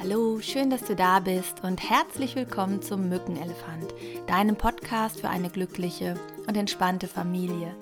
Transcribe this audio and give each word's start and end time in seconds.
Hallo, 0.00 0.38
schön, 0.40 0.70
dass 0.70 0.84
du 0.84 0.94
da 0.94 1.18
bist 1.18 1.64
und 1.64 1.90
herzlich 1.90 2.36
willkommen 2.36 2.82
zum 2.82 3.08
Mückenelefant, 3.08 3.92
deinem 4.28 4.54
Podcast 4.54 5.20
für 5.20 5.28
eine 5.28 5.50
glückliche 5.50 6.14
und 6.46 6.56
entspannte 6.56 7.08
Familie. 7.08 7.74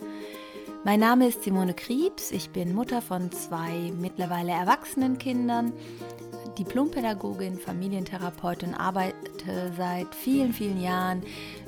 Mein 0.82 1.00
Name 1.00 1.28
ist 1.28 1.42
Simone 1.42 1.74
Kriebs, 1.74 2.30
ich 2.30 2.48
bin 2.48 2.74
Mutter 2.74 3.02
von 3.02 3.30
zwei 3.32 3.92
mittlerweile 4.00 4.52
erwachsenen 4.52 5.18
Kindern, 5.18 5.74
Diplompädagogin, 6.58 7.58
Familientherapeutin, 7.58 8.72
arbeite 8.72 9.74
seit 9.76 10.14
vielen, 10.14 10.54
vielen 10.54 10.80
Jahren 10.80 11.22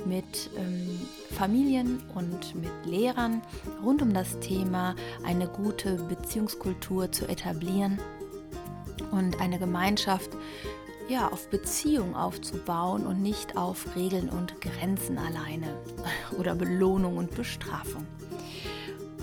mit 0.07 0.49
ähm, 0.57 0.99
Familien 1.31 2.03
und 2.15 2.55
mit 2.55 2.87
Lehrern 2.87 3.43
rund 3.85 4.01
um 4.01 4.15
das 4.15 4.41
Thema 4.41 4.97
eine 5.27 5.47
gute 5.47 5.97
Beziehungskultur 5.97 7.13
zu 7.13 7.29
etablieren 7.29 7.99
und 9.11 9.41
eine 9.41 9.59
Gemeinschaft 9.59 10.31
ja, 11.09 11.29
auf 11.29 11.49
Beziehung 11.49 12.15
aufzubauen 12.15 13.07
und 13.07 13.23
nicht 13.23 13.57
auf 13.57 13.97
Regeln 13.97 14.29
und 14.29 14.61
Grenzen 14.61 15.19
alleine 15.19 15.75
oder 16.39 16.55
Belohnung 16.55 17.17
und 17.17 17.35
Bestrafung. 17.35 18.07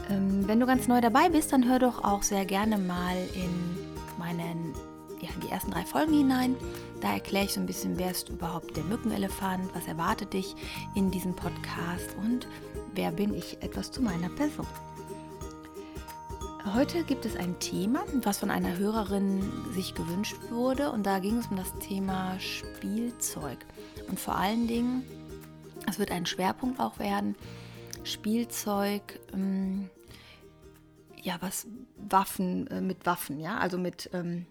Ähm, 0.09 0.48
wenn 0.48 0.59
du 0.59 0.66
ganz 0.66 0.88
neu 0.88 1.02
dabei 1.02 1.30
bist, 1.30 1.54
dann 1.54 1.68
hör 1.68 1.80
doch 1.80 2.04
auch 2.04 2.23
sehr 2.23 2.46
gerne 2.46 2.77
mal 2.77 3.16
in 3.34 4.18
meinen 4.18 4.73
ja, 5.22 5.30
in 5.34 5.41
die 5.41 5.49
ersten 5.49 5.72
drei 5.72 5.85
Folgen 5.85 6.13
hinein. 6.13 6.55
Da 7.02 7.13
erkläre 7.13 7.46
ich 7.46 7.54
so 7.54 7.60
ein 7.60 7.66
bisschen, 7.66 7.98
wer 7.98 8.12
ist 8.12 8.30
überhaupt 8.30 8.76
der 8.76 8.84
Mückenelefant, 8.84 9.73
was 9.73 9.88
erwartet 9.88 10.34
dich 10.34 10.55
in 10.96 11.12
diesem 11.12 11.35
Podcast 11.35 12.16
und 12.21 12.48
wer 12.94 13.12
bin 13.12 13.34
ich, 13.34 13.62
etwas 13.62 13.91
zu 13.91 14.02
meiner 14.02 14.30
Person. 14.30 14.68
Heute 16.74 17.04
gibt 17.04 17.26
es 17.26 17.36
ein 17.36 17.60
Thema, 17.60 18.04
was 18.24 18.40
von 18.40 18.50
einer 18.50 18.76
Hörerin 18.78 19.52
sich 19.74 19.94
gewünscht 19.94 20.36
wurde 20.50 20.91
und 20.91 21.05
da 21.05 21.20
ging 21.20 21.38
es 21.38 21.46
um 21.46 21.58
das 21.58 21.72
Thema 21.78 22.40
Spielzeug. 22.40 23.60
Und 24.10 24.20
vor 24.20 24.36
allen 24.36 24.68
Dingen, 24.68 25.04
es 25.88 25.99
wird 25.99 26.10
ein 26.10 26.26
Schwerpunkt 26.26 26.80
auch 26.80 26.98
werden, 26.98 27.35
Spielzeug, 28.04 29.20
ähm, 29.32 29.91
ja, 31.22 31.38
was 31.40 31.68
Waffen, 31.98 32.66
äh, 32.68 32.82
mit 32.82 33.05
Waffen, 33.05 33.40
ja, 33.40 33.60
also 33.60 33.77
mit 33.77 34.10
ähm, 34.13 34.48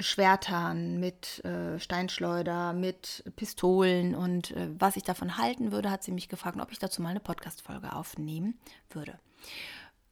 Schwertern, 0.00 0.98
mit 0.98 1.44
äh, 1.44 1.78
Steinschleuder, 1.78 2.72
mit 2.72 3.22
Pistolen 3.36 4.16
und 4.16 4.50
äh, 4.50 4.68
was 4.76 4.96
ich 4.96 5.04
davon 5.04 5.38
halten 5.38 5.70
würde, 5.70 5.92
hat 5.92 6.02
sie 6.02 6.12
mich 6.12 6.28
gefragt, 6.28 6.58
ob 6.60 6.72
ich 6.72 6.80
dazu 6.80 7.02
mal 7.02 7.10
eine 7.10 7.20
Podcast-Folge 7.20 7.94
aufnehmen 7.94 8.58
würde. 8.90 9.16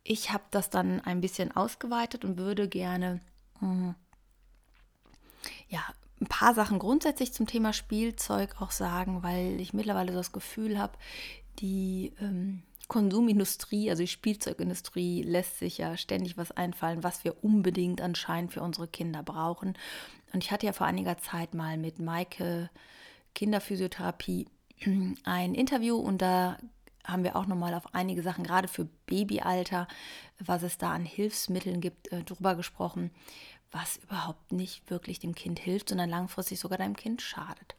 Ich 0.08 0.32
habe 0.32 0.44
das 0.50 0.70
dann 0.70 1.00
ein 1.00 1.20
bisschen 1.20 1.54
ausgeweitet 1.54 2.24
und 2.24 2.38
würde 2.38 2.68
gerne 2.68 3.20
mh, 3.60 3.68
hm, 3.68 3.94
ja, 5.68 5.80
ein 6.20 6.26
paar 6.26 6.54
Sachen 6.54 6.78
grundsätzlich 6.78 7.32
zum 7.32 7.46
Thema 7.46 7.72
Spielzeug 7.72 8.60
auch 8.60 8.70
sagen, 8.70 9.22
weil 9.22 9.60
ich 9.60 9.74
mittlerweile 9.74 10.12
so 10.12 10.18
das 10.18 10.32
Gefühl 10.32 10.78
habe, 10.78 10.96
die 11.58 12.12
ähm, 12.20 12.62
Konsumindustrie, 12.88 13.90
also 13.90 14.02
die 14.02 14.08
Spielzeugindustrie, 14.08 15.22
lässt 15.22 15.58
sich 15.58 15.78
ja 15.78 15.96
ständig 15.96 16.36
was 16.38 16.52
einfallen, 16.52 17.02
was 17.02 17.24
wir 17.24 17.42
unbedingt 17.44 18.00
anscheinend 18.00 18.52
für 18.52 18.62
unsere 18.62 18.88
Kinder 18.88 19.22
brauchen. 19.22 19.76
Und 20.32 20.44
ich 20.44 20.52
hatte 20.52 20.66
ja 20.66 20.72
vor 20.72 20.86
einiger 20.86 21.18
Zeit 21.18 21.54
mal 21.54 21.76
mit 21.76 21.98
Maike 21.98 22.70
Kinderphysiotherapie 23.34 24.46
ein 25.24 25.54
Interview 25.54 25.96
und 25.96 26.22
da 26.22 26.58
haben 27.06 27.24
wir 27.24 27.36
auch 27.36 27.46
nochmal 27.46 27.74
auf 27.74 27.94
einige 27.94 28.22
Sachen, 28.22 28.44
gerade 28.44 28.68
für 28.68 28.86
Babyalter, 29.06 29.88
was 30.38 30.62
es 30.62 30.78
da 30.78 30.92
an 30.92 31.04
Hilfsmitteln 31.04 31.80
gibt, 31.80 32.12
äh, 32.12 32.22
drüber 32.22 32.54
gesprochen, 32.54 33.10
was 33.70 33.98
überhaupt 33.98 34.52
nicht 34.52 34.90
wirklich 34.90 35.18
dem 35.18 35.34
Kind 35.34 35.58
hilft, 35.58 35.88
sondern 35.88 36.10
langfristig 36.10 36.58
sogar 36.58 36.78
deinem 36.78 36.96
Kind 36.96 37.22
schadet. 37.22 37.74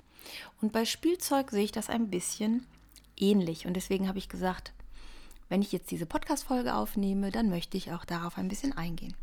Und 0.62 0.72
bei 0.72 0.86
Spielzeug 0.86 1.52
sehe 1.52 1.64
ich 1.64 1.72
das 1.72 1.90
ein 1.90 2.10
bisschen 2.10 2.66
ähnlich. 3.18 3.66
Und 3.66 3.74
deswegen 3.74 4.08
habe 4.08 4.18
ich 4.18 4.30
gesagt, 4.30 4.74
wenn 5.50 5.62
ich 5.62 5.72
jetzt 5.72 5.92
diese 5.92 6.06
Podcast-Folge 6.06 6.76
aufnehme, 6.76 7.32
dann 7.32 7.50
möchte 7.50 7.78
ich 7.78 7.92
auch 7.92 8.06
darauf 8.06 8.38
ein 8.38 8.50
bisschen 8.50 8.76
eingehen. 8.76 9.16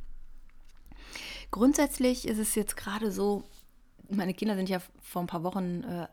Grundsätzlich 1.50 2.26
ist 2.26 2.38
es 2.38 2.54
jetzt 2.54 2.76
gerade 2.76 3.12
so, 3.12 3.44
meine 4.08 4.34
Kinder 4.34 4.56
sind 4.56 4.68
ja 4.68 4.80
vor 5.02 5.22
ein 5.22 5.28
paar 5.28 5.44
Wochen 5.44 5.84
äh, 5.84 6.08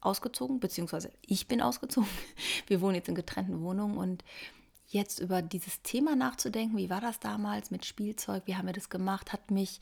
ausgezogen, 0.00 0.60
beziehungsweise 0.60 1.10
ich 1.22 1.48
bin 1.48 1.60
ausgezogen. 1.60 2.08
Wir 2.66 2.80
wohnen 2.80 2.94
jetzt 2.94 3.08
in 3.08 3.14
getrennten 3.14 3.60
Wohnungen 3.60 3.96
und 3.96 4.24
jetzt 4.88 5.18
über 5.18 5.42
dieses 5.42 5.82
Thema 5.82 6.14
nachzudenken, 6.14 6.76
wie 6.76 6.90
war 6.90 7.00
das 7.00 7.18
damals 7.18 7.70
mit 7.70 7.84
Spielzeug, 7.84 8.44
wie 8.46 8.54
haben 8.54 8.66
wir 8.66 8.72
das 8.72 8.88
gemacht, 8.88 9.32
hat 9.32 9.50
mich 9.50 9.80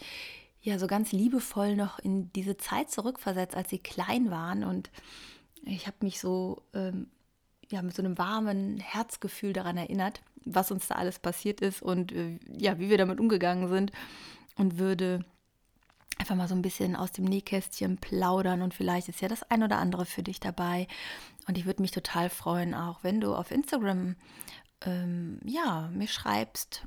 ja 0.62 0.78
so 0.78 0.86
ganz 0.86 1.12
liebevoll 1.12 1.76
noch 1.76 1.98
in 1.98 2.32
diese 2.32 2.56
Zeit 2.56 2.90
zurückversetzt, 2.90 3.54
als 3.54 3.68
sie 3.68 3.78
klein 3.78 4.30
waren 4.30 4.64
und 4.64 4.90
ich 5.62 5.86
habe 5.86 5.98
mich 6.00 6.20
so 6.20 6.62
ähm, 6.72 7.08
ja, 7.70 7.82
mit 7.82 7.94
so 7.94 8.02
einem 8.02 8.18
warmen 8.18 8.78
Herzgefühl 8.78 9.52
daran 9.52 9.76
erinnert, 9.76 10.22
was 10.44 10.70
uns 10.70 10.88
da 10.88 10.96
alles 10.96 11.18
passiert 11.18 11.60
ist 11.60 11.82
und 11.82 12.12
äh, 12.12 12.38
ja, 12.56 12.78
wie 12.78 12.88
wir 12.88 12.98
damit 12.98 13.20
umgegangen 13.20 13.68
sind 13.68 13.92
und 14.56 14.78
würde 14.78 15.24
einfach 16.24 16.36
mal 16.36 16.48
so 16.48 16.54
ein 16.54 16.62
bisschen 16.62 16.96
aus 16.96 17.12
dem 17.12 17.26
Nähkästchen 17.26 17.98
plaudern 17.98 18.62
und 18.62 18.72
vielleicht 18.72 19.10
ist 19.10 19.20
ja 19.20 19.28
das 19.28 19.42
ein 19.50 19.62
oder 19.62 19.76
andere 19.76 20.06
für 20.06 20.22
dich 20.22 20.40
dabei. 20.40 20.88
Und 21.46 21.58
ich 21.58 21.66
würde 21.66 21.82
mich 21.82 21.90
total 21.90 22.30
freuen, 22.30 22.72
auch 22.72 23.04
wenn 23.04 23.20
du 23.20 23.34
auf 23.34 23.50
Instagram 23.50 24.16
ähm, 24.86 25.38
ja, 25.44 25.90
mir 25.92 26.08
schreibst 26.08 26.86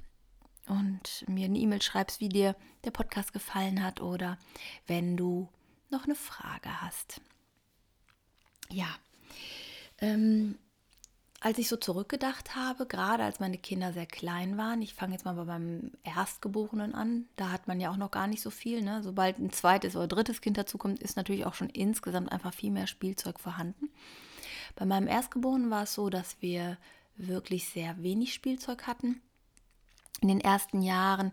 und 0.66 1.24
mir 1.28 1.46
eine 1.46 1.60
E-Mail 1.60 1.84
schreibst, 1.84 2.20
wie 2.20 2.30
dir 2.30 2.56
der 2.84 2.90
Podcast 2.90 3.32
gefallen 3.32 3.84
hat 3.84 4.02
oder 4.02 4.40
wenn 4.88 5.16
du 5.18 5.48
noch 5.92 6.06
eine 6.06 6.16
Frage 6.16 6.82
hast. 6.82 7.22
Ja, 8.72 8.88
ähm, 10.00 10.58
als 11.40 11.60
ich 11.60 11.68
so 11.68 11.78
zurückgedacht 11.78 12.56
habe, 12.56 12.88
gerade 12.88 13.24
als 13.24 13.40
meine 13.40 13.58
Kinder 13.58 13.94
sehr 13.94 14.08
klein 14.08 14.58
waren, 14.58 14.82
ich 14.82 14.96
fange 14.96 15.14
jetzt 15.14 15.26
mal 15.26 15.36
bei 15.36 15.46
meinem 15.46 15.92
Erstgeborenen 16.04 16.96
an, 16.96 17.26
da 17.36 17.52
hat 17.52 17.68
man 17.68 17.80
ja 17.80 17.92
auch 17.92 17.98
noch 17.98 18.10
gar 18.10 18.28
nicht 18.28 18.42
so 18.42 18.50
viel. 18.50 18.82
Ne? 18.82 19.04
Sobald 19.04 19.38
ein 19.38 19.52
zweites 19.52 19.96
oder 19.96 20.08
drittes 20.08 20.42
Kind 20.42 20.58
dazukommt, 20.58 21.00
ist 21.00 21.16
natürlich 21.16 21.46
auch 21.46 21.54
schon 21.54 21.70
insgesamt 21.70 22.32
einfach 22.32 22.54
viel 22.54 22.72
mehr 22.72 22.88
Spielzeug 22.88 23.40
vorhanden. 23.40 23.90
Bei 24.76 24.86
meinem 24.86 25.08
Erstgeborenen 25.08 25.70
war 25.70 25.84
es 25.84 25.94
so, 25.94 26.10
dass 26.10 26.42
wir 26.42 26.78
wirklich 27.18 27.70
sehr 27.70 28.02
wenig 28.02 28.34
Spielzeug 28.34 28.88
hatten. 28.88 29.22
In 30.22 30.30
den 30.30 30.42
ersten 30.42 30.82
Jahren 30.82 31.32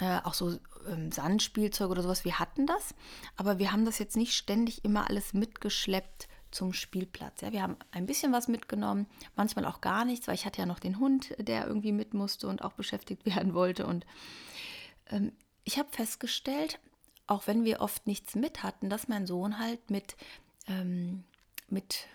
äh, 0.00 0.20
auch 0.24 0.34
so 0.34 0.58
ähm, 0.88 1.12
Sandspielzeug 1.12 1.90
oder 1.90 2.02
sowas, 2.02 2.24
wir 2.24 2.38
hatten 2.38 2.66
das, 2.66 2.94
aber 3.36 3.58
wir 3.58 3.72
haben 3.72 3.84
das 3.84 3.98
jetzt 3.98 4.16
nicht 4.16 4.34
ständig 4.34 4.84
immer 4.84 5.08
alles 5.08 5.34
mitgeschleppt 5.34 6.28
zum 6.54 6.72
Spielplatz. 6.72 7.40
Ja, 7.40 7.52
wir 7.52 7.62
haben 7.62 7.76
ein 7.90 8.06
bisschen 8.06 8.32
was 8.32 8.48
mitgenommen, 8.48 9.06
manchmal 9.36 9.66
auch 9.66 9.80
gar 9.80 10.04
nichts, 10.04 10.26
weil 10.26 10.34
ich 10.34 10.46
hatte 10.46 10.60
ja 10.60 10.66
noch 10.66 10.78
den 10.78 10.98
Hund, 10.98 11.34
der 11.38 11.66
irgendwie 11.66 11.92
mit 11.92 12.14
musste 12.14 12.48
und 12.48 12.62
auch 12.62 12.72
beschäftigt 12.72 13.26
werden 13.26 13.54
wollte. 13.54 13.86
Und 13.86 14.06
ähm, 15.10 15.32
ich 15.64 15.78
habe 15.78 15.88
festgestellt, 15.90 16.78
auch 17.26 17.46
wenn 17.46 17.64
wir 17.64 17.80
oft 17.80 18.06
nichts 18.06 18.34
mit 18.34 18.62
hatten, 18.62 18.90
dass 18.90 19.08
mein 19.08 19.26
Sohn 19.26 19.58
halt 19.58 19.90
mit, 19.90 20.16
ähm, 20.68 21.24
mit 21.68 22.06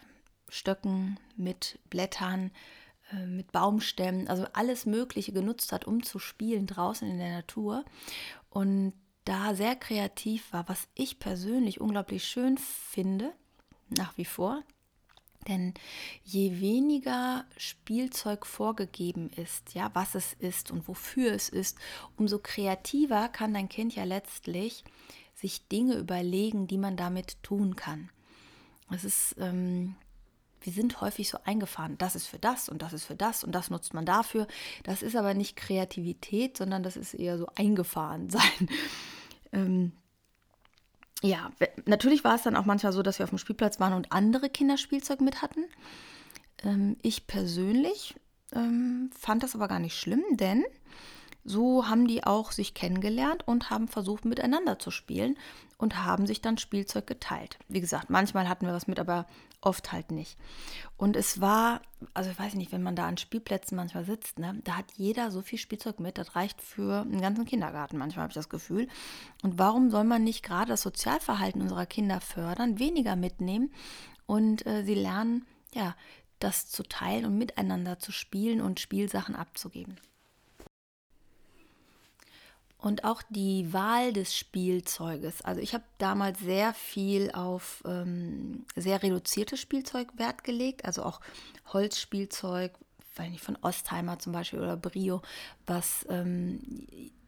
Stöcken, 0.48 1.20
mit 1.36 1.80
Blättern, 1.90 2.52
äh, 3.12 3.26
mit 3.26 3.52
Baumstämmen, 3.52 4.28
also 4.28 4.46
alles 4.54 4.86
Mögliche 4.86 5.32
genutzt 5.32 5.72
hat, 5.72 5.86
um 5.86 6.04
zu 6.04 6.20
spielen 6.20 6.68
draußen 6.68 7.10
in 7.10 7.18
der 7.18 7.34
Natur. 7.34 7.86
Und 8.50 8.94
da 9.26 9.54
sehr 9.54 9.76
kreativ 9.76 10.52
war, 10.54 10.68
was 10.70 10.88
ich 10.96 11.20
persönlich 11.20 11.82
unglaublich 11.82 12.26
schön 12.26 12.58
finde, 12.58 13.34
nach 13.90 14.18
wie 14.18 14.26
vor. 14.26 14.64
Denn 15.48 15.74
je 16.24 16.60
weniger 16.60 17.46
Spielzeug 17.58 18.46
vorgegeben 18.46 19.30
ist, 19.30 19.74
ja, 19.74 19.90
was 19.94 20.16
es 20.16 20.34
ist 20.34 20.70
und 20.70 20.88
wofür 20.88 21.32
es 21.32 21.50
ist, 21.50 21.78
umso 22.18 22.40
kreativer 22.40 23.30
kann 23.30 23.54
dein 23.54 23.70
Kind 23.70 23.96
ja 23.96 24.04
letztlich 24.04 24.84
sich 25.36 25.68
Dinge 25.70 25.96
überlegen, 25.96 26.68
die 26.68 26.78
man 26.78 26.98
damit 26.98 27.42
tun 27.42 27.78
kann. 27.78 28.10
Es 28.92 29.06
ist, 29.06 29.36
ähm, 29.40 29.96
wir 30.62 30.74
sind 30.74 31.00
häufig 31.00 31.30
so 31.30 31.38
eingefahren, 31.46 31.98
das 31.98 32.16
ist 32.16 32.28
für 32.28 32.40
das 32.40 32.68
und 32.68 32.82
das 32.82 32.92
ist 32.92 33.06
für 33.06 33.16
das 33.16 33.44
und 33.44 33.54
das 33.54 33.70
nutzt 33.70 33.94
man 33.94 34.06
dafür. 34.06 34.46
Das 34.84 35.02
ist 35.02 35.16
aber 35.16 35.34
nicht 35.34 35.56
Kreativität, 35.56 36.58
sondern 36.58 36.84
das 36.84 36.98
ist 36.98 37.14
eher 37.14 37.38
so 37.38 37.48
eingefahren 37.56 38.30
sein. 38.30 38.70
ähm, 39.54 39.94
ja, 41.22 41.52
natürlich 41.86 42.24
war 42.24 42.36
es 42.36 42.44
dann 42.44 42.56
auch 42.56 42.66
manchmal 42.66 42.94
so, 42.94 43.02
dass 43.02 43.20
wir 43.20 43.26
auf 43.26 43.30
dem 43.30 43.40
Spielplatz 43.40 43.80
waren 43.80 43.94
und 43.94 44.12
andere 44.12 44.50
Kinder 44.50 44.78
Spielzeug 44.78 45.22
mit 45.22 45.42
hatten. 45.42 45.66
Ähm, 46.64 46.98
ich 47.02 47.28
persönlich 47.28 48.16
ähm, 48.54 49.10
fand 49.18 49.44
das 49.44 49.56
aber 49.56 49.68
gar 49.68 49.80
nicht 49.80 49.98
schlimm, 49.98 50.24
denn 50.32 50.64
so 51.44 51.88
haben 51.88 52.08
die 52.08 52.24
auch 52.24 52.52
sich 52.52 52.74
kennengelernt 52.74 53.48
und 53.48 53.70
haben 53.70 53.88
versucht 53.88 54.26
miteinander 54.26 54.78
zu 54.78 54.92
spielen 54.92 55.38
und 55.78 56.04
haben 56.04 56.28
sich 56.28 56.42
dann 56.42 56.58
Spielzeug 56.58 57.08
geteilt. 57.08 57.58
Wie 57.68 57.80
gesagt, 57.80 58.10
manchmal 58.10 58.50
hatten 58.50 58.66
wir 58.66 58.74
was 58.74 58.88
mit, 58.88 59.00
aber 59.00 59.26
oft 59.62 59.92
halt 59.92 60.12
nicht. 60.12 60.38
Und 60.98 61.16
es 61.16 61.42
war, 61.42 61.82
also 62.14 62.30
ich 62.30 62.40
weiß 62.40 62.56
nicht, 62.56 62.72
wenn 62.72 62.84
man 62.84 62.96
da 62.96 63.08
an 63.08 63.18
Spielplätzen 63.18 63.76
manchmal 63.76 64.06
sitzt, 64.06 64.40
ne, 64.40 64.60
da 64.64 64.78
hat 64.78 64.92
jeder 64.96 65.32
so 65.32 65.42
viel 65.42 65.60
Spielzeug 65.60 66.00
mit, 66.00 66.18
das 66.18 66.36
reicht 66.36 66.62
für 66.62 67.02
einen 67.02 67.22
ganzen 67.22 67.46
Kindergarten, 67.46 67.98
manchmal 67.98 68.24
habe 68.24 68.32
ich 68.32 68.36
das 68.36 68.50
Gefühl. 68.50 68.88
Und 69.42 69.58
warum 69.58 69.90
soll 69.90 70.04
man 70.04 70.24
nicht 70.24 70.44
gerade 70.44 70.70
das 70.70 70.82
Sozialverhalten 70.82 71.62
unserer 71.62 71.86
Kinder 71.86 72.22
fördern, 72.22 72.80
weniger 72.80 73.16
mitnehmen 73.16 73.72
und 74.26 74.66
äh, 74.66 74.84
sie 74.84 74.96
lernen, 74.96 75.46
ja, 75.74 75.96
das 76.40 76.70
zu 76.70 76.84
teilen 76.84 77.26
und 77.26 77.38
miteinander 77.38 78.00
zu 78.00 78.12
spielen 78.12 78.62
und 78.62 78.80
Spielsachen 78.80 79.36
abzugeben. 79.36 80.00
Und 82.82 83.04
auch 83.04 83.22
die 83.30 83.74
Wahl 83.74 84.14
des 84.14 84.36
Spielzeuges. 84.36 85.42
Also 85.42 85.60
ich 85.60 85.74
habe 85.74 85.84
damals 85.98 86.40
sehr 86.40 86.74
viel 86.74 87.30
auf 87.32 87.84
ähm, 87.86 88.66
sehr 88.76 89.04
reduziertes 89.04 89.60
Spielzeug 89.60 90.08
Wert 90.16 90.46
gelegt, 90.46 90.86
also 90.86 91.04
auch 91.04 91.20
Holzspielzeug, 91.74 92.72
weil 93.18 93.32
nicht 93.32 93.44
von 93.44 93.58
Ostheimer 93.62 94.18
zum 94.20 94.32
Beispiel 94.32 94.60
oder 94.60 94.78
Brio, 94.78 95.22
was 95.66 96.06
ähm, 96.10 96.62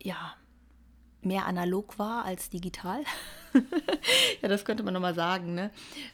ja 0.01 0.36
mehr 1.21 1.45
analog 1.45 2.00
war 2.00 2.25
als 2.25 2.50
digital. 2.50 3.04
ja, 4.42 4.47
das 4.47 4.65
könnte 4.65 4.83
man 4.83 4.94
nochmal 4.94 5.15
sagen. 5.15 5.54
Ne? 5.54 5.71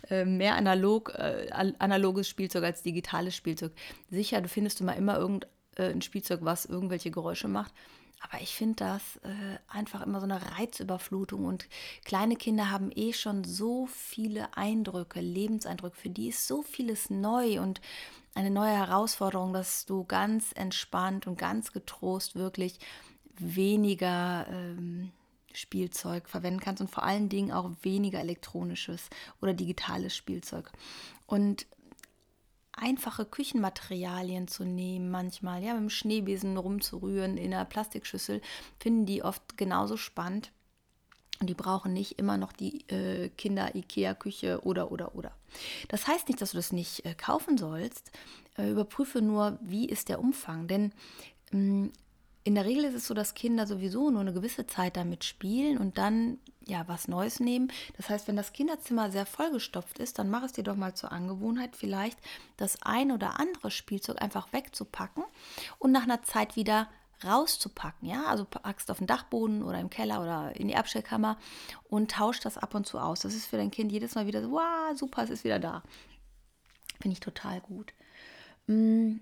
Äh, 0.09 0.25
mehr 0.25 0.55
analog, 0.55 1.13
äh, 1.13 1.49
analoges 1.51 2.27
Spielzeug 2.27 2.63
als 2.63 2.81
digitales 2.81 3.35
Spielzeug. 3.35 3.71
Sicher, 4.09 4.41
du 4.41 4.49
findest 4.49 4.81
immer 4.81 4.95
immer 4.95 5.17
irgendein 5.17 5.49
äh, 5.75 6.01
Spielzeug, 6.01 6.39
was 6.41 6.65
irgendwelche 6.65 7.11
Geräusche 7.11 7.47
macht. 7.47 7.73
Aber 8.19 8.41
ich 8.41 8.55
finde 8.55 8.75
das 8.75 9.17
äh, 9.17 9.59
einfach 9.67 10.01
immer 10.01 10.19
so 10.19 10.25
eine 10.25 10.41
Reizüberflutung 10.57 11.45
und 11.45 11.67
kleine 12.03 12.35
Kinder 12.35 12.71
haben 12.71 12.91
eh 12.95 13.13
schon 13.13 13.43
so 13.43 13.85
viele 13.87 14.57
Eindrücke, 14.57 15.21
Lebenseindrücke. 15.21 15.95
Für 15.95 16.09
die 16.09 16.29
ist 16.29 16.47
so 16.47 16.63
vieles 16.63 17.09
neu 17.09 17.61
und 17.61 17.79
eine 18.33 18.49
neue 18.49 18.75
Herausforderung, 18.75 19.53
dass 19.53 19.85
du 19.85 20.03
ganz 20.03 20.51
entspannt 20.55 21.27
und 21.27 21.37
ganz 21.37 21.73
getrost 21.73 22.35
wirklich 22.35 22.79
weniger 23.37 24.47
ähm, 24.49 25.11
Spielzeug 25.53 26.29
verwenden 26.29 26.59
kannst 26.59 26.81
und 26.81 26.89
vor 26.89 27.03
allen 27.03 27.29
Dingen 27.29 27.51
auch 27.51 27.71
weniger 27.81 28.19
elektronisches 28.19 29.09
oder 29.41 29.53
digitales 29.53 30.15
Spielzeug. 30.15 30.71
Und 31.25 31.65
einfache 32.77 33.25
Küchenmaterialien 33.25 34.47
zu 34.47 34.63
nehmen, 34.63 35.09
manchmal, 35.09 35.63
ja, 35.63 35.73
mit 35.73 35.83
dem 35.83 35.89
Schneebesen 35.89 36.57
rumzurühren 36.57 37.37
in 37.37 37.53
einer 37.53 37.65
Plastikschüssel, 37.65 38.41
finden 38.79 39.05
die 39.05 39.23
oft 39.23 39.57
genauso 39.57 39.97
spannend. 39.97 40.51
Und 41.39 41.47
die 41.47 41.53
brauchen 41.53 41.93
nicht 41.93 42.17
immer 42.17 42.37
noch 42.37 42.51
die 42.51 42.87
äh, 42.89 43.29
Kinder-IKEA-Küche 43.29 44.61
oder, 44.63 44.91
oder, 44.91 45.15
oder. 45.15 45.31
Das 45.87 46.07
heißt 46.07 46.27
nicht, 46.27 46.41
dass 46.41 46.51
du 46.51 46.57
das 46.57 46.71
nicht 46.71 47.05
äh, 47.05 47.13
kaufen 47.13 47.57
sollst. 47.57 48.11
Äh, 48.57 48.71
überprüfe 48.71 49.21
nur, 49.21 49.59
wie 49.61 49.87
ist 49.87 50.09
der 50.09 50.19
Umfang. 50.19 50.67
Denn 50.67 50.93
mm, 51.51 51.87
in 52.43 52.55
der 52.55 52.65
Regel 52.65 52.85
ist 52.85 52.95
es 52.95 53.07
so, 53.07 53.13
dass 53.13 53.35
Kinder 53.35 53.67
sowieso 53.67 54.09
nur 54.09 54.21
eine 54.21 54.33
gewisse 54.33 54.65
Zeit 54.65 54.97
damit 54.97 55.25
spielen 55.25 55.77
und 55.77 55.97
dann 55.97 56.39
ja 56.67 56.87
was 56.87 57.07
Neues 57.07 57.39
nehmen. 57.39 57.71
Das 57.95 58.09
heißt, 58.09 58.27
wenn 58.27 58.35
das 58.35 58.53
Kinderzimmer 58.53 59.11
sehr 59.11 59.25
vollgestopft 59.25 59.99
ist, 59.99 60.19
dann 60.19 60.29
mach 60.29 60.43
es 60.43 60.53
dir 60.53 60.63
doch 60.63 60.75
mal 60.75 60.93
zur 60.93 61.11
Angewohnheit, 61.11 61.75
vielleicht 61.75 62.17
das 62.57 62.81
ein 62.81 63.11
oder 63.11 63.39
andere 63.39 63.71
Spielzeug 63.71 64.21
einfach 64.21 64.51
wegzupacken 64.53 65.23
und 65.79 65.91
nach 65.91 66.03
einer 66.03 66.23
Zeit 66.23 66.55
wieder 66.55 66.87
rauszupacken. 67.23 68.07
Ja, 68.07 68.25
also 68.25 68.45
packst 68.45 68.91
auf 68.91 68.99
den 68.99 69.07
Dachboden 69.07 69.63
oder 69.63 69.79
im 69.79 69.89
Keller 69.89 70.21
oder 70.21 70.55
in 70.55 70.67
die 70.67 70.75
Abstellkammer 70.75 71.37
und 71.89 72.11
tauscht 72.11 72.45
das 72.45 72.57
ab 72.57 72.75
und 72.75 72.85
zu 72.85 72.99
aus. 72.99 73.21
Das 73.21 73.33
ist 73.33 73.47
für 73.47 73.57
dein 73.57 73.71
Kind 73.71 73.91
jedes 73.91 74.15
Mal 74.15 74.27
wieder 74.27 74.41
so, 74.41 74.51
wow, 74.51 74.95
super, 74.95 75.23
es 75.23 75.29
ist 75.29 75.43
wieder 75.43 75.59
da. 75.59 75.83
Finde 77.01 77.13
ich 77.13 77.19
total 77.19 77.61
gut. 77.61 77.93
Mm, 78.67 79.17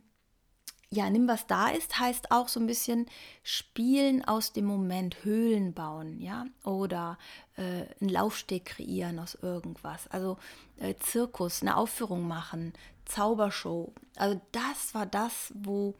ja, 0.90 1.10
nimm 1.10 1.28
was 1.28 1.48
da 1.48 1.70
ist, 1.70 2.00
heißt 2.00 2.32
auch 2.32 2.48
so 2.48 2.60
ein 2.60 2.68
bisschen 2.68 3.08
spielen 3.44 4.24
aus 4.24 4.54
dem 4.54 4.66
Moment, 4.66 5.24
Höhlen 5.24 5.74
bauen, 5.74 6.22
ja, 6.22 6.46
oder 6.64 7.18
äh, 7.58 7.86
einen 8.00 8.10
Laufsteg 8.10 8.66
kreieren 8.66 9.20
aus 9.20 9.36
irgendwas. 9.42 10.08
Also 10.08 10.38
äh, 10.78 10.96
Zirkus, 11.00 11.62
eine 11.62 11.78
Aufführung 11.78 12.28
machen, 12.28 12.74
Zaubershow. 13.06 13.94
Also 14.16 14.40
das 14.52 14.94
war 14.94 15.06
das, 15.06 15.54
wo 15.56 15.96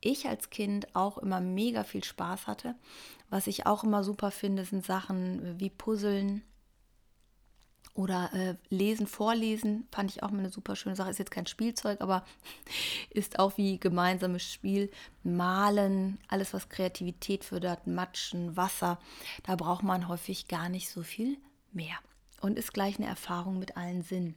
ich 0.00 0.28
als 0.28 0.50
Kind 0.50 0.94
auch 0.94 1.18
immer 1.18 1.40
mega 1.40 1.84
viel 1.84 2.04
Spaß 2.04 2.46
hatte. 2.46 2.74
Was 3.30 3.46
ich 3.46 3.66
auch 3.66 3.84
immer 3.84 4.04
super 4.04 4.30
finde, 4.30 4.64
sind 4.64 4.84
Sachen 4.84 5.58
wie 5.58 5.70
Puzzeln, 5.70 6.42
oder 7.96 8.32
äh, 8.34 8.54
lesen, 8.68 9.06
vorlesen, 9.06 9.88
fand 9.90 10.10
ich 10.10 10.22
auch 10.22 10.30
mal 10.30 10.40
eine 10.40 10.50
super 10.50 10.76
schöne 10.76 10.96
Sache. 10.96 11.10
Ist 11.10 11.18
jetzt 11.18 11.30
kein 11.30 11.46
Spielzeug, 11.46 12.00
aber 12.00 12.24
ist 13.10 13.38
auch 13.38 13.56
wie 13.56 13.78
gemeinsames 13.78 14.42
Spiel. 14.42 14.90
Malen, 15.22 16.18
alles 16.28 16.52
was 16.52 16.68
Kreativität 16.68 17.42
fördert, 17.42 17.86
Matschen, 17.86 18.56
Wasser. 18.56 18.98
Da 19.44 19.56
braucht 19.56 19.82
man 19.82 20.08
häufig 20.08 20.46
gar 20.46 20.68
nicht 20.68 20.90
so 20.90 21.02
viel 21.02 21.38
mehr. 21.72 21.96
Und 22.40 22.58
ist 22.58 22.74
gleich 22.74 22.98
eine 22.98 23.06
Erfahrung 23.06 23.58
mit 23.58 23.76
allen 23.78 24.02
Sinnen. 24.02 24.34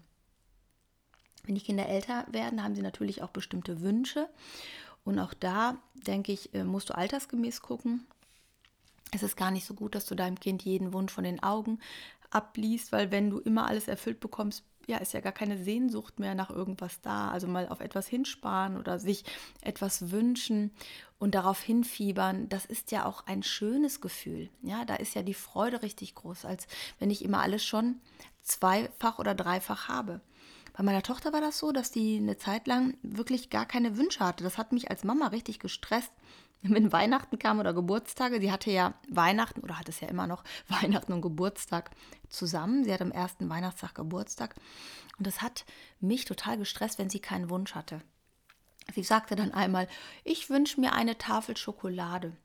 Wenn 1.44 1.56
die 1.56 1.62
Kinder 1.62 1.88
älter 1.88 2.26
werden, 2.32 2.64
haben 2.64 2.76
sie 2.76 2.82
natürlich 2.82 3.22
auch 3.22 3.30
bestimmte 3.30 3.82
Wünsche. 3.82 4.30
Und 5.04 5.20
auch 5.20 5.34
da, 5.34 5.78
denke 6.08 6.32
ich, 6.32 6.54
äh, 6.54 6.64
musst 6.64 6.90
du 6.90 6.96
altersgemäß 6.96 7.62
gucken. 7.62 8.08
Es 9.12 9.24
ist 9.24 9.36
gar 9.36 9.52
nicht 9.52 9.66
so 9.66 9.74
gut, 9.74 9.96
dass 9.96 10.06
du 10.06 10.16
deinem 10.16 10.40
Kind 10.40 10.64
jeden 10.64 10.94
Wunsch 10.94 11.12
von 11.12 11.24
den 11.24 11.42
Augen 11.42 11.80
abliest, 12.31 12.92
weil 12.92 13.12
wenn 13.12 13.30
du 13.30 13.40
immer 13.40 13.68
alles 13.68 13.88
erfüllt 13.88 14.20
bekommst, 14.20 14.64
ja, 14.88 14.98
ist 14.98 15.14
ja 15.14 15.20
gar 15.20 15.31
keine 15.31 15.64
Sehnsucht 15.64 16.20
mehr 16.20 16.34
nach 16.34 16.50
irgendwas 16.50 17.00
da. 17.02 17.30
Also 17.30 17.48
mal 17.48 17.70
auf 17.70 17.80
etwas 17.80 18.08
hinsparen 18.08 18.76
oder 18.76 18.98
sich 18.98 19.24
etwas 19.62 20.10
wünschen 20.10 20.72
und 21.20 21.36
darauf 21.36 21.62
hinfiebern, 21.62 22.50
das 22.50 22.66
ist 22.66 22.92
ja 22.92 23.06
auch 23.06 23.28
ein 23.28 23.44
schönes 23.44 24.02
Gefühl. 24.02 24.50
Ja, 24.64 24.86
da 24.86 24.96
ist 24.96 25.14
ja 25.14 25.22
die 25.22 25.36
Freude 25.36 25.84
richtig 25.84 26.16
groß, 26.16 26.46
als 26.46 26.66
wenn 26.98 27.12
ich 27.12 27.24
immer 27.24 27.42
alles 27.42 27.64
schon 27.64 28.02
zweifach 28.42 29.20
oder 29.20 29.36
dreifach 29.36 29.90
habe. 29.90 30.22
Bei 30.74 30.84
meiner 30.84 31.04
Tochter 31.04 31.34
war 31.34 31.42
das 31.42 31.60
so, 31.60 31.72
dass 31.72 31.92
die 31.92 32.18
eine 32.18 32.38
Zeit 32.38 32.66
lang 32.66 32.98
wirklich 33.04 33.50
gar 33.50 33.66
keine 33.66 33.98
Wünsche 33.98 34.22
hatte. 34.22 34.44
Das 34.44 34.58
hat 34.58 34.72
mich 34.72 34.90
als 34.90 35.04
Mama 35.04 35.28
richtig 35.28 35.60
gestresst, 35.60 36.12
wenn 36.62 36.92
Weihnachten 36.92 37.40
kam 37.40 37.60
oder 37.60 37.74
Geburtstage, 37.74 38.40
sie 38.42 38.52
hatte 38.52 38.72
ja 38.72 38.94
Weihnachten 39.10 39.62
oder 39.62 39.80
hat 39.80 39.90
es 39.90 40.00
ja 40.02 40.08
immer 40.08 40.28
noch 40.28 40.44
Weihnachten 40.68 41.14
und 41.14 41.22
Geburtstag 41.22 41.92
zusammen. 42.28 42.84
Sie 42.84 42.94
hat 42.94 43.02
am 43.02 43.12
ersten 43.12 43.50
Weihnachtstag 43.50 43.96
Geburtstag. 43.96 44.56
Und 45.18 45.28
das 45.28 45.42
hat 45.42 45.66
mich 46.00 46.26
total 46.26 46.58
gestresst, 46.58 47.00
wenn 47.00 47.10
sie 47.10 47.20
keinen 47.20 47.50
Wunsch 47.50 47.76
hatte. 47.76 48.02
Sie 48.94 49.04
sagte 49.04 49.36
dann 49.36 49.54
einmal, 49.54 49.88
ich 50.24 50.50
wünsche 50.50 50.80
mir 50.80 50.94
eine 50.94 51.18
Tafel 51.18 51.56
Schokolade. 51.56 52.36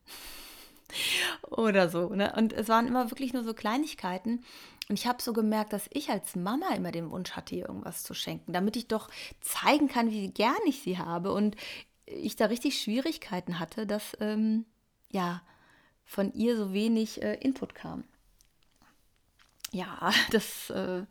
oder 1.50 1.88
so. 1.88 2.08
Ne? 2.10 2.32
Und 2.36 2.52
es 2.52 2.68
waren 2.68 2.86
immer 2.86 3.10
wirklich 3.10 3.32
nur 3.32 3.44
so 3.44 3.54
Kleinigkeiten. 3.54 4.44
Und 4.88 4.98
ich 4.98 5.06
habe 5.06 5.22
so 5.22 5.32
gemerkt, 5.32 5.72
dass 5.72 5.88
ich 5.90 6.10
als 6.10 6.36
Mama 6.36 6.68
immer 6.74 6.92
den 6.92 7.10
Wunsch 7.10 7.32
hatte, 7.32 7.54
ihr 7.54 7.68
irgendwas 7.68 8.02
zu 8.02 8.12
schenken, 8.12 8.52
damit 8.52 8.76
ich 8.76 8.86
doch 8.86 9.08
zeigen 9.40 9.88
kann, 9.88 10.10
wie 10.10 10.28
gern 10.28 10.54
ich 10.66 10.82
sie 10.82 10.98
habe. 10.98 11.32
Und 11.32 11.56
ich 12.06 12.36
da 12.36 12.46
richtig 12.46 12.80
Schwierigkeiten 12.80 13.58
hatte, 13.58 13.86
dass 13.86 14.16
ähm, 14.20 14.64
ja 15.10 15.42
von 16.04 16.32
ihr 16.34 16.56
so 16.56 16.72
wenig 16.72 17.22
äh, 17.22 17.34
Input 17.34 17.74
kam. 17.74 18.04
Ja, 19.72 20.12
das 20.30 20.70
äh, 20.70 21.04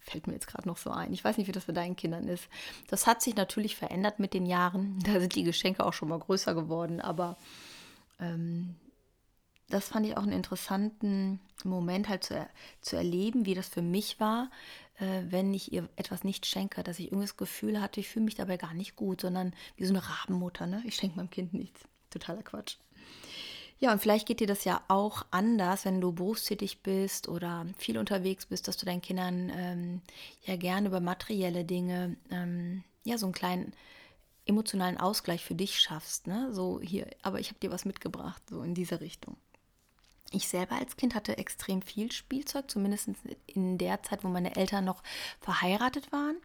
fällt 0.00 0.26
mir 0.26 0.34
jetzt 0.34 0.46
gerade 0.46 0.68
noch 0.68 0.76
so 0.76 0.90
ein. 0.90 1.12
Ich 1.12 1.24
weiß 1.24 1.36
nicht, 1.36 1.48
wie 1.48 1.52
das 1.52 1.66
bei 1.66 1.72
deinen 1.72 1.96
Kindern 1.96 2.28
ist. 2.28 2.48
Das 2.88 3.06
hat 3.06 3.22
sich 3.22 3.34
natürlich 3.34 3.76
verändert 3.76 4.18
mit 4.18 4.34
den 4.34 4.46
Jahren. 4.46 4.98
Da 5.04 5.20
sind 5.20 5.34
die 5.34 5.44
Geschenke 5.44 5.84
auch 5.84 5.92
schon 5.92 6.08
mal 6.08 6.18
größer 6.18 6.54
geworden, 6.54 7.00
aber 7.00 7.36
ähm, 8.20 8.76
das 9.68 9.88
fand 9.88 10.06
ich 10.06 10.16
auch 10.16 10.22
einen 10.22 10.32
interessanten 10.32 11.40
Moment 11.64 12.08
halt 12.08 12.22
zu, 12.22 12.34
er, 12.34 12.48
zu 12.80 12.96
erleben, 12.96 13.46
wie 13.46 13.54
das 13.54 13.68
für 13.68 13.82
mich 13.82 14.20
war, 14.20 14.50
wenn 14.98 15.52
ich 15.52 15.72
ihr 15.72 15.88
etwas 15.96 16.24
nicht 16.24 16.46
schenke, 16.46 16.82
dass 16.82 16.98
ich 16.98 17.06
irgendwie 17.06 17.26
das 17.26 17.36
Gefühl 17.36 17.80
hatte, 17.80 18.00
ich 18.00 18.08
fühle 18.08 18.24
mich 18.24 18.34
dabei 18.34 18.56
gar 18.56 18.74
nicht 18.74 18.96
gut, 18.96 19.20
sondern 19.20 19.54
wie 19.76 19.84
so 19.84 19.92
eine 19.92 20.02
Rabenmutter, 20.02 20.66
ne? 20.66 20.82
Ich 20.86 20.96
schenke 20.96 21.16
meinem 21.16 21.30
Kind 21.30 21.52
nichts. 21.52 21.82
Totaler 22.10 22.42
Quatsch. 22.42 22.76
Ja, 23.78 23.92
und 23.92 24.00
vielleicht 24.00 24.26
geht 24.26 24.40
dir 24.40 24.46
das 24.46 24.64
ja 24.64 24.82
auch 24.88 25.26
anders, 25.30 25.84
wenn 25.84 26.00
du 26.00 26.12
berufstätig 26.12 26.82
bist 26.82 27.28
oder 27.28 27.66
viel 27.76 27.98
unterwegs 27.98 28.46
bist, 28.46 28.68
dass 28.68 28.78
du 28.78 28.86
deinen 28.86 29.02
Kindern 29.02 29.52
ähm, 29.54 30.00
ja 30.46 30.56
gerne 30.56 30.88
über 30.88 31.00
materielle 31.00 31.64
Dinge, 31.64 32.16
ähm, 32.30 32.84
ja, 33.04 33.18
so 33.18 33.26
einen 33.26 33.34
kleinen 33.34 33.74
emotionalen 34.46 34.96
Ausgleich 34.96 35.44
für 35.44 35.54
dich 35.54 35.78
schaffst. 35.78 36.26
Ne? 36.26 36.54
So 36.54 36.80
hier, 36.80 37.08
aber 37.22 37.38
ich 37.38 37.48
habe 37.48 37.60
dir 37.60 37.70
was 37.70 37.84
mitgebracht, 37.84 38.42
so 38.48 38.62
in 38.62 38.74
diese 38.74 39.00
Richtung. 39.00 39.36
Ich 40.32 40.48
selber 40.48 40.76
als 40.76 40.96
Kind 40.96 41.14
hatte 41.14 41.38
extrem 41.38 41.82
viel 41.82 42.10
Spielzeug, 42.12 42.70
zumindest 42.70 43.10
in 43.46 43.78
der 43.78 44.02
Zeit, 44.02 44.24
wo 44.24 44.28
meine 44.28 44.56
Eltern 44.56 44.84
noch 44.84 45.02
verheiratet 45.40 46.10
waren 46.12 46.36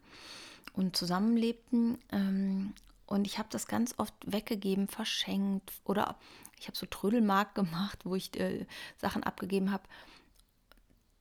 und 0.74 0.96
zusammenlebten. 0.96 1.98
Ähm, 2.12 2.74
und 3.08 3.26
ich 3.26 3.40
habe 3.40 3.50
das 3.52 3.68
ganz 3.68 3.96
oft 3.98 4.14
weggegeben, 4.26 4.88
verschenkt 4.88 5.72
oder 5.84 6.18
ich 6.60 6.68
habe 6.68 6.78
so 6.78 6.86
Trödelmark 6.86 7.56
gemacht, 7.56 8.00
wo 8.06 8.16
ich 8.16 8.40
äh, 8.40 8.66
Sachen 8.98 9.24
abgegeben 9.24 9.72
habe. 9.72 9.84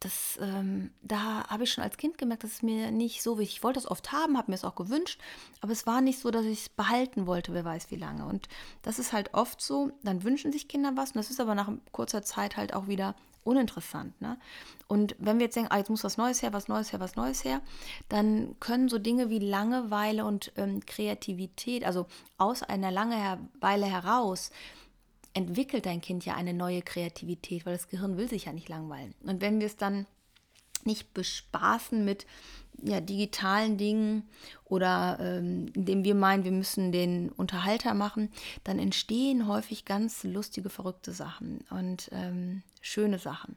Das, 0.00 0.38
ähm, 0.40 0.90
da 1.02 1.46
habe 1.48 1.64
ich 1.64 1.72
schon 1.72 1.84
als 1.84 1.98
Kind 1.98 2.16
gemerkt, 2.16 2.42
dass 2.42 2.52
es 2.52 2.62
mir 2.62 2.90
nicht 2.90 3.22
so 3.22 3.38
wichtig. 3.38 3.58
Ich 3.58 3.62
wollte 3.62 3.78
es 3.78 3.90
oft 3.90 4.12
haben, 4.12 4.38
habe 4.38 4.50
mir 4.50 4.54
es 4.54 4.64
auch 4.64 4.74
gewünscht, 4.74 5.20
aber 5.60 5.72
es 5.72 5.86
war 5.86 6.00
nicht 6.00 6.18
so, 6.18 6.30
dass 6.30 6.46
ich 6.46 6.62
es 6.62 6.68
behalten 6.70 7.26
wollte, 7.26 7.52
wer 7.52 7.66
weiß 7.66 7.90
wie 7.90 7.96
lange. 7.96 8.24
Und 8.24 8.48
das 8.80 8.98
ist 8.98 9.12
halt 9.12 9.34
oft 9.34 9.60
so, 9.60 9.92
dann 10.02 10.24
wünschen 10.24 10.52
sich 10.52 10.68
Kinder 10.68 10.92
was 10.96 11.10
und 11.10 11.16
das 11.16 11.30
ist 11.30 11.38
aber 11.38 11.54
nach 11.54 11.70
kurzer 11.92 12.22
Zeit 12.22 12.56
halt 12.56 12.72
auch 12.72 12.88
wieder 12.88 13.14
uninteressant. 13.44 14.18
Ne? 14.20 14.38
Und 14.86 15.16
wenn 15.18 15.38
wir 15.38 15.46
jetzt 15.46 15.56
denken, 15.56 15.70
ah, 15.72 15.78
jetzt 15.78 15.90
muss 15.90 16.04
was 16.04 16.16
Neues 16.16 16.42
her, 16.42 16.52
was 16.52 16.68
Neues 16.68 16.92
her, 16.92 17.00
was 17.00 17.16
Neues 17.16 17.44
her, 17.44 17.60
dann 18.08 18.56
können 18.60 18.88
so 18.88 18.98
Dinge 18.98 19.30
wie 19.30 19.38
Langeweile 19.38 20.24
und 20.24 20.52
ähm, 20.56 20.80
Kreativität, 20.84 21.84
also 21.84 22.06
aus 22.38 22.62
einer 22.62 22.90
Langeweile 22.90 23.86
heraus, 23.86 24.50
entwickelt 25.34 25.86
dein 25.86 26.00
Kind 26.00 26.24
ja 26.24 26.34
eine 26.34 26.54
neue 26.54 26.82
Kreativität, 26.82 27.66
weil 27.66 27.74
das 27.74 27.88
Gehirn 27.88 28.16
will 28.16 28.28
sich 28.28 28.46
ja 28.46 28.52
nicht 28.52 28.68
langweilen. 28.68 29.14
Und 29.22 29.40
wenn 29.40 29.60
wir 29.60 29.66
es 29.66 29.76
dann 29.76 30.06
nicht 30.84 31.12
bespaßen 31.14 32.04
mit 32.04 32.26
ja, 32.82 33.00
digitalen 33.00 33.76
Dingen 33.76 34.28
oder 34.64 35.18
ähm, 35.20 35.66
indem 35.74 36.04
wir 36.04 36.14
meinen, 36.14 36.44
wir 36.44 36.52
müssen 36.52 36.92
den 36.92 37.30
Unterhalter 37.30 37.94
machen, 37.94 38.30
dann 38.64 38.78
entstehen 38.78 39.46
häufig 39.46 39.84
ganz 39.84 40.24
lustige, 40.24 40.70
verrückte 40.70 41.12
Sachen 41.12 41.64
und 41.70 42.08
ähm, 42.12 42.62
schöne 42.80 43.18
Sachen. 43.18 43.56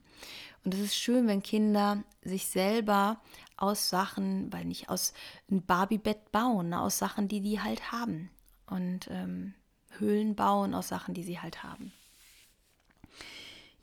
Und 0.66 0.74
es 0.74 0.80
ist 0.82 0.96
schön, 0.96 1.28
wenn 1.28 1.44
Kinder 1.44 2.04
sich 2.22 2.48
selber 2.48 3.22
aus 3.58 3.90
Sachen, 3.90 4.52
weil 4.52 4.66
nicht 4.66 4.90
aus 4.90 5.14
ein 5.50 5.66
Barbie-Bett 5.66 6.32
bauen, 6.32 6.70
ne, 6.70 6.82
aus 6.82 6.98
Sachen, 6.98 7.28
die 7.28 7.42
die 7.42 7.62
halt 7.62 7.92
haben. 7.92 8.30
Und 8.68 9.08
ähm, 9.10 9.54
Höhlen 10.00 10.36
bauen 10.36 10.74
aus 10.74 10.88
Sachen, 10.88 11.14
die 11.14 11.24
sie 11.24 11.40
halt 11.40 11.64
haben. 11.64 11.92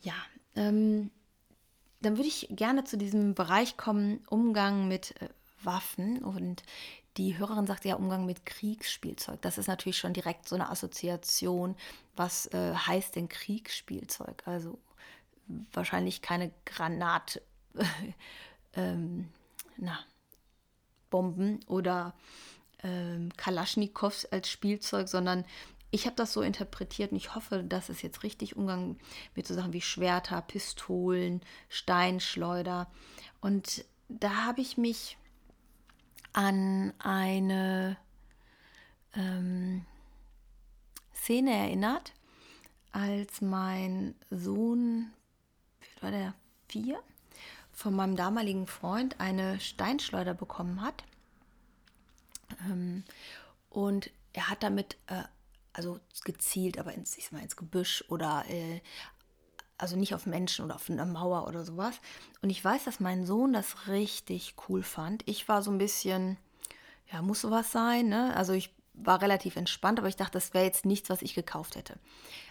Ja, 0.02 0.14
ähm, 0.56 1.10
dann 2.00 2.16
würde 2.16 2.28
ich 2.28 2.48
gerne 2.50 2.84
zu 2.84 2.96
diesem 2.96 3.34
Bereich 3.34 3.76
kommen, 3.76 4.24
Umgang 4.28 4.88
mit 4.88 5.20
äh, 5.20 5.28
Waffen. 5.62 6.24
Und 6.24 6.62
die 7.16 7.38
Hörerin 7.38 7.66
sagt 7.66 7.84
ja 7.84 7.96
Umgang 7.96 8.24
mit 8.24 8.46
Kriegsspielzeug. 8.46 9.42
Das 9.42 9.58
ist 9.58 9.66
natürlich 9.66 9.98
schon 9.98 10.14
direkt 10.14 10.48
so 10.48 10.54
eine 10.54 10.70
Assoziation. 10.70 11.76
Was 12.16 12.46
äh, 12.46 12.74
heißt 12.74 13.16
denn 13.16 13.28
Kriegsspielzeug? 13.28 14.42
Also 14.46 14.78
wahrscheinlich 15.72 16.22
keine 16.22 16.50
Granat, 16.64 17.42
ähm, 18.74 19.28
na, 19.76 19.98
Bomben 21.10 21.60
oder 21.66 22.14
ähm, 22.82 23.30
Kalaschnikows 23.36 24.26
als 24.26 24.48
Spielzeug, 24.48 25.08
sondern 25.08 25.44
ich 25.90 26.06
habe 26.06 26.16
das 26.16 26.32
so 26.32 26.42
interpretiert 26.42 27.10
und 27.10 27.16
ich 27.16 27.34
hoffe, 27.34 27.64
dass 27.64 27.88
es 27.88 28.02
jetzt 28.02 28.22
richtig 28.22 28.56
Umgang 28.56 28.96
mit 29.34 29.46
so 29.46 29.54
Sachen 29.54 29.72
wie 29.72 29.80
Schwerter, 29.80 30.40
Pistolen, 30.42 31.40
Steinschleuder. 31.68 32.90
Und 33.40 33.84
da 34.08 34.46
habe 34.46 34.60
ich 34.60 34.76
mich 34.76 35.16
an 36.32 36.92
eine 36.98 37.96
ähm, 39.14 39.84
Szene 41.12 41.52
erinnert, 41.52 42.12
als 42.92 43.40
mein 43.40 44.14
Sohn, 44.30 45.12
wie 45.80 46.02
war 46.02 46.10
der, 46.10 46.34
vier, 46.68 47.02
von 47.72 47.94
meinem 47.94 48.14
damaligen 48.14 48.66
Freund 48.66 49.18
eine 49.18 49.58
Steinschleuder 49.58 50.34
bekommen 50.34 50.82
hat. 50.82 51.02
Ähm, 52.66 53.04
und 53.70 54.10
er 54.32 54.48
hat 54.48 54.62
damit 54.62 54.96
äh, 55.08 55.24
also 55.72 56.00
gezielt, 56.24 56.78
aber 56.78 56.92
ins, 56.94 57.16
ich 57.16 57.32
mal, 57.32 57.42
ins 57.42 57.56
Gebüsch 57.56 58.04
oder 58.08 58.44
äh, 58.48 58.80
also 59.78 59.96
nicht 59.96 60.14
auf 60.14 60.26
Menschen 60.26 60.64
oder 60.64 60.74
auf 60.74 60.90
einer 60.90 61.06
Mauer 61.06 61.46
oder 61.48 61.64
sowas. 61.64 62.00
Und 62.42 62.50
ich 62.50 62.62
weiß, 62.62 62.84
dass 62.84 63.00
mein 63.00 63.24
Sohn 63.24 63.52
das 63.52 63.88
richtig 63.88 64.54
cool 64.68 64.82
fand. 64.82 65.26
Ich 65.26 65.48
war 65.48 65.62
so 65.62 65.70
ein 65.70 65.78
bisschen, 65.78 66.36
ja, 67.10 67.22
muss 67.22 67.40
sowas 67.40 67.72
sein, 67.72 68.08
ne? 68.08 68.34
Also 68.36 68.52
ich 68.52 68.74
war 68.92 69.22
relativ 69.22 69.56
entspannt, 69.56 69.98
aber 69.98 70.08
ich 70.08 70.16
dachte, 70.16 70.32
das 70.32 70.52
wäre 70.52 70.64
jetzt 70.64 70.84
nichts, 70.84 71.08
was 71.08 71.22
ich 71.22 71.34
gekauft 71.34 71.76
hätte. 71.76 71.98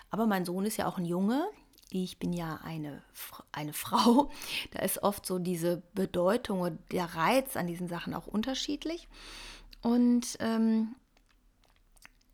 Aber 0.09 0.25
mein 0.25 0.45
Sohn 0.45 0.65
ist 0.65 0.77
ja 0.77 0.87
auch 0.87 0.97
ein 0.97 1.05
Junge. 1.05 1.47
Ich 1.91 2.19
bin 2.19 2.33
ja 2.33 2.59
eine, 2.63 3.03
eine 3.51 3.73
Frau. 3.73 4.31
Da 4.71 4.79
ist 4.79 5.03
oft 5.03 5.25
so 5.25 5.39
diese 5.39 5.83
Bedeutung 5.93 6.61
und 6.61 6.79
der 6.91 7.15
Reiz 7.15 7.55
an 7.55 7.67
diesen 7.67 7.87
Sachen 7.87 8.13
auch 8.13 8.27
unterschiedlich. 8.27 9.07
Und 9.81 10.37
ähm, 10.39 10.95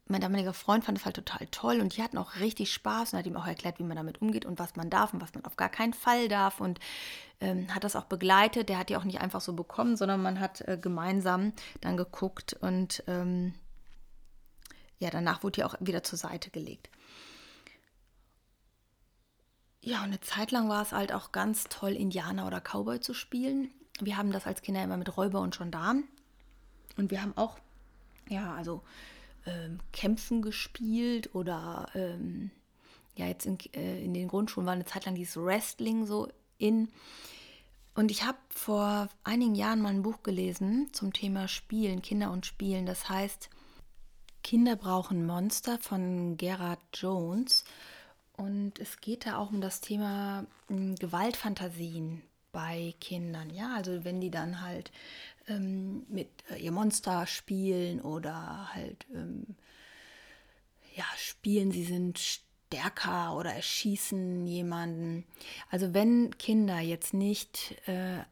mein 0.07 0.21
damaliger 0.21 0.53
Freund 0.53 0.83
fand 0.83 0.99
es 0.99 1.05
halt 1.05 1.15
total 1.15 1.47
toll 1.47 1.79
und 1.81 1.97
die 1.97 2.03
hatten 2.03 2.19
auch 2.19 2.35
richtig 2.35 2.71
Spaß 2.71 3.13
und 3.13 3.19
hat 3.19 3.25
ihm 3.25 3.37
auch 3.37 3.47
erklärt, 3.47 3.79
wie 3.79 3.83
man 3.83 3.97
damit 3.97 4.21
umgeht 4.21 4.45
und 4.45 4.59
was 4.59 4.75
man 4.75 4.91
darf 4.91 5.13
und 5.13 5.21
was 5.21 5.33
man 5.33 5.45
auf 5.45 5.55
gar 5.55 5.69
keinen 5.69 5.93
Fall 5.93 6.27
darf 6.27 6.61
und 6.61 6.79
ähm, 7.41 7.73
hat 7.73 7.83
das 7.83 7.95
auch 7.95 8.05
begleitet. 8.05 8.69
Der 8.69 8.77
hat 8.77 8.89
die 8.89 8.97
auch 8.97 9.03
nicht 9.03 9.21
einfach 9.21 9.41
so 9.41 9.53
bekommen, 9.53 9.97
sondern 9.97 10.21
man 10.21 10.39
hat 10.39 10.61
äh, 10.61 10.77
gemeinsam 10.79 11.53
dann 11.81 11.97
geguckt 11.97 12.53
und 12.53 13.03
ähm, 13.07 13.55
ja, 14.99 15.09
danach 15.09 15.43
wurde 15.43 15.53
die 15.53 15.63
auch 15.63 15.75
wieder 15.79 16.03
zur 16.03 16.19
Seite 16.19 16.51
gelegt. 16.51 16.89
Ja, 19.81 19.99
und 19.99 20.05
eine 20.05 20.21
Zeit 20.21 20.51
lang 20.51 20.69
war 20.69 20.81
es 20.81 20.91
halt 20.91 21.13
auch 21.13 21.31
ganz 21.31 21.65
toll, 21.65 21.91
Indianer 21.91 22.47
oder 22.47 22.59
Cowboy 22.61 22.99
zu 22.99 23.13
spielen. 23.13 23.69
Wir 23.99 24.17
haben 24.17 24.31
das 24.31 24.45
als 24.45 24.61
Kinder 24.61 24.83
immer 24.83 24.97
mit 24.97 25.15
Räuber 25.15 25.41
und 25.41 25.57
Gendarm. 25.57 26.03
Und 26.97 27.11
wir 27.11 27.21
haben 27.21 27.37
auch, 27.37 27.57
ja, 28.29 28.55
also 28.55 28.83
ähm, 29.45 29.79
Kämpfen 29.91 30.41
gespielt 30.41 31.33
oder 31.35 31.89
ähm, 31.95 32.51
ja, 33.15 33.27
jetzt 33.27 33.45
in, 33.45 33.57
äh, 33.73 34.03
in 34.03 34.13
den 34.13 34.27
Grundschulen 34.27 34.65
war 34.65 34.73
eine 34.73 34.85
Zeit 34.85 35.05
lang 35.05 35.15
dieses 35.15 35.37
Wrestling 35.37 36.05
so 36.05 36.27
in. 36.57 36.89
Und 37.93 38.11
ich 38.11 38.23
habe 38.23 38.37
vor 38.49 39.09
einigen 39.23 39.55
Jahren 39.55 39.81
mal 39.81 39.89
ein 39.89 40.03
Buch 40.03 40.21
gelesen 40.21 40.89
zum 40.91 41.13
Thema 41.13 41.47
Spielen, 41.47 42.01
Kinder 42.01 42.31
und 42.31 42.45
Spielen. 42.45 42.85
Das 42.85 43.07
heißt, 43.07 43.49
Kinder 44.43 44.75
brauchen 44.75 45.25
Monster 45.25 45.79
von 45.79 46.35
Gerard 46.35 46.81
Jones. 46.93 47.63
Und 48.33 48.79
es 48.79 48.99
geht 48.99 49.25
da 49.25 49.37
auch 49.37 49.49
um 49.49 49.61
das 49.61 49.79
Thema 49.79 50.45
hm, 50.67 50.95
Gewaltfantasien 50.95 52.21
bei 52.51 52.93
Kindern. 52.99 53.49
Ja, 53.49 53.73
also 53.75 54.03
wenn 54.03 54.19
die 54.19 54.31
dann 54.31 54.61
halt 54.61 54.91
ähm, 55.47 56.05
mit 56.09 56.29
äh, 56.49 56.57
ihr 56.57 56.71
Monster 56.71 57.27
spielen 57.27 58.01
oder 58.01 58.73
halt 58.73 59.05
ähm, 59.13 59.55
ja, 60.95 61.05
spielen, 61.17 61.71
sie 61.71 61.83
sind 61.83 62.19
stärker 62.19 63.35
oder 63.35 63.53
erschießen 63.53 64.45
jemanden. 64.47 65.25
Also 65.69 65.93
wenn 65.93 66.37
Kinder 66.37 66.79
jetzt 66.79 67.13
nicht 67.13 67.75
äh, 67.87 68.23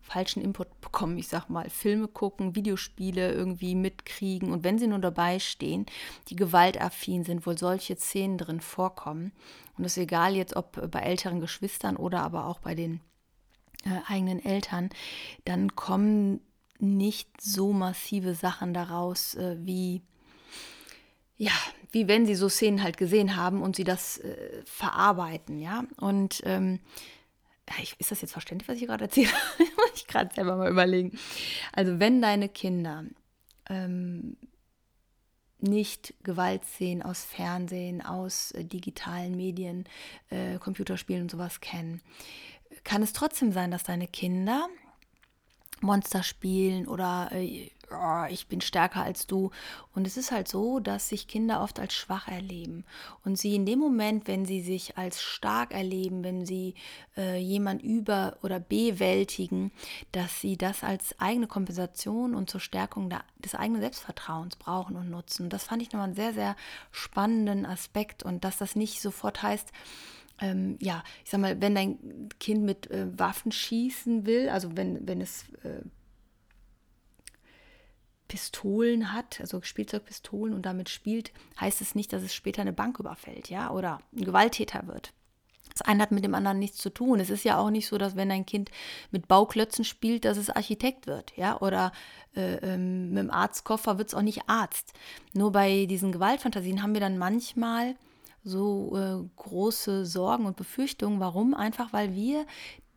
falschen 0.00 0.42
Input 0.42 0.80
bekommen, 0.80 1.16
ich 1.16 1.28
sag 1.28 1.48
mal, 1.48 1.70
Filme 1.70 2.08
gucken, 2.08 2.54
Videospiele 2.54 3.32
irgendwie 3.32 3.74
mitkriegen 3.74 4.52
und 4.52 4.62
wenn 4.62 4.78
sie 4.78 4.86
nur 4.86 4.98
dabei 4.98 5.38
stehen, 5.38 5.86
die 6.28 6.36
gewaltaffin 6.36 7.24
sind, 7.24 7.46
wohl 7.46 7.56
solche 7.56 7.96
Szenen 7.96 8.36
drin 8.36 8.60
vorkommen. 8.60 9.32
Und 9.78 9.84
es 9.84 9.96
ist 9.96 10.02
egal 10.02 10.36
jetzt, 10.36 10.54
ob 10.54 10.90
bei 10.90 11.00
älteren 11.00 11.40
Geschwistern 11.40 11.96
oder 11.96 12.22
aber 12.22 12.46
auch 12.46 12.58
bei 12.58 12.74
den 12.74 13.00
äh, 13.84 14.00
eigenen 14.08 14.44
Eltern, 14.44 14.90
dann 15.44 15.74
kommen 15.76 16.40
nicht 16.78 17.28
so 17.40 17.72
massive 17.72 18.34
Sachen 18.34 18.74
daraus, 18.74 19.34
äh, 19.34 19.56
wie 19.60 20.02
ja, 21.36 21.52
wie 21.90 22.06
wenn 22.06 22.24
sie 22.24 22.36
so 22.36 22.48
Szenen 22.48 22.84
halt 22.84 22.96
gesehen 22.96 23.34
haben 23.34 23.62
und 23.62 23.74
sie 23.74 23.82
das 23.82 24.18
äh, 24.18 24.62
verarbeiten, 24.64 25.58
ja. 25.58 25.84
Und 25.96 26.40
ähm, 26.44 26.78
ist 27.98 28.10
das 28.10 28.20
jetzt 28.20 28.32
verständlich, 28.32 28.68
was 28.68 28.76
ich 28.76 28.86
gerade 28.86 29.04
erzähle? 29.04 29.28
Muss 29.58 29.92
ich 29.96 30.06
gerade 30.06 30.32
selber 30.34 30.56
mal 30.56 30.70
überlegen. 30.70 31.18
Also 31.72 31.98
wenn 31.98 32.22
deine 32.22 32.48
Kinder 32.48 33.04
ähm, 33.68 34.36
nicht 35.58 36.14
Gewaltszenen 36.22 37.02
aus 37.02 37.24
Fernsehen, 37.24 38.02
aus 38.02 38.52
äh, 38.52 38.64
digitalen 38.64 39.36
Medien, 39.36 39.84
äh, 40.30 40.58
Computerspielen 40.58 41.22
und 41.22 41.30
sowas 41.30 41.60
kennen, 41.60 42.02
kann 42.84 43.02
es 43.02 43.12
trotzdem 43.12 43.52
sein, 43.52 43.70
dass 43.70 43.84
deine 43.84 44.08
Kinder 44.08 44.68
Monster 45.82 46.22
spielen 46.22 46.86
oder 46.86 47.30
äh, 47.32 47.70
oh, 47.90 48.24
ich 48.30 48.46
bin 48.46 48.60
stärker 48.60 49.02
als 49.02 49.26
du. 49.26 49.50
Und 49.94 50.06
es 50.06 50.16
ist 50.16 50.32
halt 50.32 50.48
so, 50.48 50.80
dass 50.80 51.08
sich 51.08 51.28
Kinder 51.28 51.60
oft 51.60 51.78
als 51.78 51.94
schwach 51.94 52.28
erleben. 52.28 52.84
Und 53.24 53.36
sie 53.38 53.54
in 53.54 53.66
dem 53.66 53.78
Moment, 53.78 54.28
wenn 54.28 54.46
sie 54.46 54.60
sich 54.60 54.96
als 54.96 55.20
stark 55.20 55.74
erleben, 55.74 56.24
wenn 56.24 56.46
sie 56.46 56.74
äh, 57.16 57.38
jemand 57.38 57.82
über- 57.82 58.36
oder 58.42 58.60
bewältigen, 58.60 59.72
dass 60.12 60.40
sie 60.40 60.56
das 60.56 60.82
als 60.84 61.18
eigene 61.20 61.46
Kompensation 61.46 62.34
und 62.34 62.48
zur 62.48 62.60
Stärkung 62.60 63.10
der, 63.10 63.24
des 63.38 63.54
eigenen 63.54 63.82
Selbstvertrauens 63.82 64.56
brauchen 64.56 64.96
und 64.96 65.10
nutzen. 65.10 65.44
Und 65.44 65.52
das 65.52 65.64
fand 65.64 65.82
ich 65.82 65.92
nochmal 65.92 66.06
einen 66.06 66.16
sehr, 66.16 66.32
sehr 66.32 66.56
spannenden 66.90 67.66
Aspekt. 67.66 68.22
Und 68.22 68.44
dass 68.44 68.58
das 68.58 68.76
nicht 68.76 69.00
sofort 69.00 69.42
heißt, 69.42 69.72
ähm, 70.42 70.76
ja, 70.80 71.02
ich 71.24 71.30
sag 71.30 71.40
mal, 71.40 71.60
wenn 71.60 71.74
dein 71.74 72.28
Kind 72.40 72.64
mit 72.64 72.90
äh, 72.90 73.06
Waffen 73.18 73.52
schießen 73.52 74.26
will, 74.26 74.48
also 74.48 74.76
wenn, 74.76 75.06
wenn 75.06 75.20
es 75.20 75.44
äh, 75.62 75.82
Pistolen 78.26 79.12
hat, 79.12 79.40
also 79.40 79.62
Spielzeugpistolen 79.62 80.52
und 80.52 80.66
damit 80.66 80.88
spielt, 80.88 81.32
heißt 81.60 81.80
es 81.80 81.94
nicht, 81.94 82.12
dass 82.12 82.22
es 82.22 82.34
später 82.34 82.62
eine 82.62 82.72
Bank 82.72 82.98
überfällt, 82.98 83.50
ja, 83.50 83.70
oder 83.70 84.00
ein 84.16 84.24
Gewalttäter 84.24 84.86
wird. 84.86 85.12
Das 85.72 85.82
eine 85.82 86.02
hat 86.02 86.12
mit 86.12 86.24
dem 86.24 86.34
anderen 86.34 86.58
nichts 86.58 86.78
zu 86.78 86.90
tun. 86.90 87.20
Es 87.20 87.30
ist 87.30 87.44
ja 87.44 87.58
auch 87.58 87.70
nicht 87.70 87.86
so, 87.86 87.96
dass 87.96 88.16
wenn 88.16 88.30
ein 88.30 88.44
Kind 88.44 88.70
mit 89.10 89.28
Bauklötzen 89.28 89.84
spielt, 89.84 90.24
dass 90.24 90.36
es 90.36 90.50
Architekt 90.50 91.06
wird, 91.06 91.36
ja, 91.36 91.60
oder 91.60 91.92
äh, 92.34 92.56
ähm, 92.56 93.10
mit 93.10 93.18
dem 93.18 93.30
Arztkoffer 93.30 93.96
wird 93.96 94.08
es 94.08 94.14
auch 94.14 94.22
nicht 94.22 94.48
Arzt. 94.48 94.92
Nur 95.34 95.52
bei 95.52 95.86
diesen 95.86 96.10
Gewaltfantasien 96.12 96.82
haben 96.82 96.94
wir 96.94 97.00
dann 97.00 97.16
manchmal 97.16 97.94
so 98.44 98.96
äh, 98.96 99.28
große 99.36 100.04
Sorgen 100.06 100.46
und 100.46 100.56
Befürchtungen. 100.56 101.20
Warum? 101.20 101.54
Einfach 101.54 101.92
weil 101.92 102.14
wir 102.14 102.46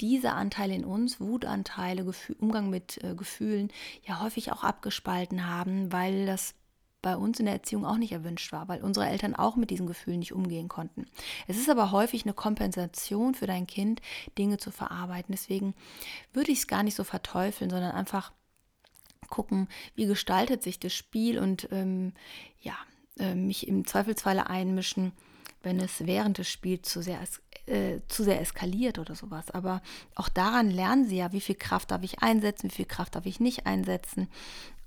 diese 0.01 0.33
Anteile 0.33 0.75
in 0.75 0.85
uns, 0.85 1.19
Wutanteile, 1.19 2.03
Gefühl, 2.03 2.35
Umgang 2.39 2.69
mit 2.69 3.01
äh, 3.03 3.15
Gefühlen, 3.15 3.71
ja 4.03 4.21
häufig 4.21 4.51
auch 4.51 4.63
abgespalten 4.63 5.47
haben, 5.47 5.91
weil 5.91 6.25
das 6.25 6.55
bei 7.01 7.15
uns 7.15 7.39
in 7.39 7.45
der 7.45 7.53
Erziehung 7.53 7.85
auch 7.85 7.97
nicht 7.97 8.13
erwünscht 8.13 8.51
war, 8.51 8.67
weil 8.67 8.81
unsere 8.81 9.07
Eltern 9.07 9.35
auch 9.35 9.55
mit 9.55 9.69
diesen 9.69 9.85
Gefühlen 9.85 10.19
nicht 10.19 10.33
umgehen 10.33 10.67
konnten. 10.67 11.05
Es 11.47 11.55
ist 11.55 11.69
aber 11.69 11.91
häufig 11.91 12.23
eine 12.23 12.33
Kompensation 12.33 13.35
für 13.35 13.45
dein 13.45 13.67
Kind, 13.67 14.01
Dinge 14.39 14.57
zu 14.57 14.71
verarbeiten. 14.71 15.31
Deswegen 15.31 15.75
würde 16.33 16.51
ich 16.51 16.59
es 16.59 16.67
gar 16.67 16.81
nicht 16.81 16.95
so 16.95 17.03
verteufeln, 17.03 17.69
sondern 17.69 17.91
einfach 17.91 18.31
gucken, 19.29 19.67
wie 19.93 20.07
gestaltet 20.07 20.63
sich 20.63 20.79
das 20.79 20.93
Spiel 20.93 21.37
und 21.37 21.67
ähm, 21.71 22.13
ja, 22.59 22.75
äh, 23.19 23.35
mich 23.35 23.67
im 23.67 23.85
Zweifelsfalle 23.85 24.49
einmischen, 24.49 25.11
wenn 25.65 25.79
es 25.79 26.05
während 26.05 26.37
des 26.37 26.47
Spiels 26.47 26.87
zu 26.87 27.01
sehr, 27.01 27.19
äh, 27.65 27.99
zu 28.07 28.23
sehr 28.23 28.39
eskaliert 28.39 28.99
oder 28.99 29.15
sowas. 29.15 29.51
Aber 29.51 29.81
auch 30.13 30.29
daran 30.29 30.69
lernen 30.69 31.07
sie 31.07 31.17
ja, 31.17 31.33
wie 31.33 31.41
viel 31.41 31.55
Kraft 31.55 31.91
darf 31.91 32.03
ich 32.03 32.19
einsetzen, 32.19 32.69
wie 32.69 32.75
viel 32.75 32.85
Kraft 32.85 33.15
darf 33.15 33.25
ich 33.25 33.39
nicht 33.39 33.65
einsetzen. 33.65 34.29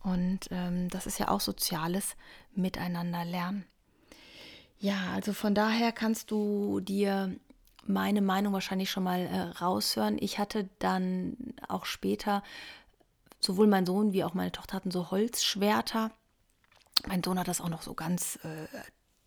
Und 0.03 0.49
ähm, 0.51 0.89
das 0.89 1.07
ist 1.07 1.19
ja 1.19 1.29
auch 1.29 1.41
soziales 1.41 2.17
Miteinander 2.55 3.25
lernen. 3.25 3.67
Ja, 4.79 5.11
also 5.13 5.33
von 5.33 5.55
daher 5.55 5.91
kannst 5.91 6.31
du 6.31 6.81
dir 6.81 7.37
meine 7.85 8.23
Meinung 8.23 8.53
wahrscheinlich 8.53 8.91
schon 8.91 9.03
mal 9.03 9.21
äh, 9.21 9.41
raushören. 9.59 10.17
Ich 10.21 10.39
hatte 10.39 10.69
dann 10.79 11.37
auch 11.67 11.85
später, 11.85 12.45
sowohl 13.41 13.67
mein 13.67 13.87
Sohn 13.87 14.13
wie 14.13 14.23
auch 14.23 14.35
meine 14.35 14.53
Tochter 14.53 14.77
hatten 14.77 14.93
so 14.93 15.11
Holzschwerter. 15.11 16.13
Mein 17.07 17.23
Sohn 17.25 17.39
hat 17.39 17.49
das 17.49 17.61
auch 17.61 17.69
noch 17.69 17.83
so 17.83 17.95
ganz 17.95 18.39
äh, 18.45 18.67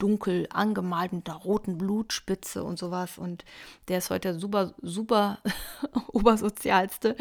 dunkel 0.02 0.48
angemalt 0.50 1.14
mit 1.14 1.30
einer 1.30 1.38
roten 1.38 1.78
Blutspitze 1.78 2.64
und 2.64 2.80
sowas. 2.80 3.18
Und 3.18 3.46
der 3.88 4.00
ist 4.00 4.10
heute 4.10 4.40
super, 4.40 4.74
super 4.82 5.40
obersozialste, 6.12 7.16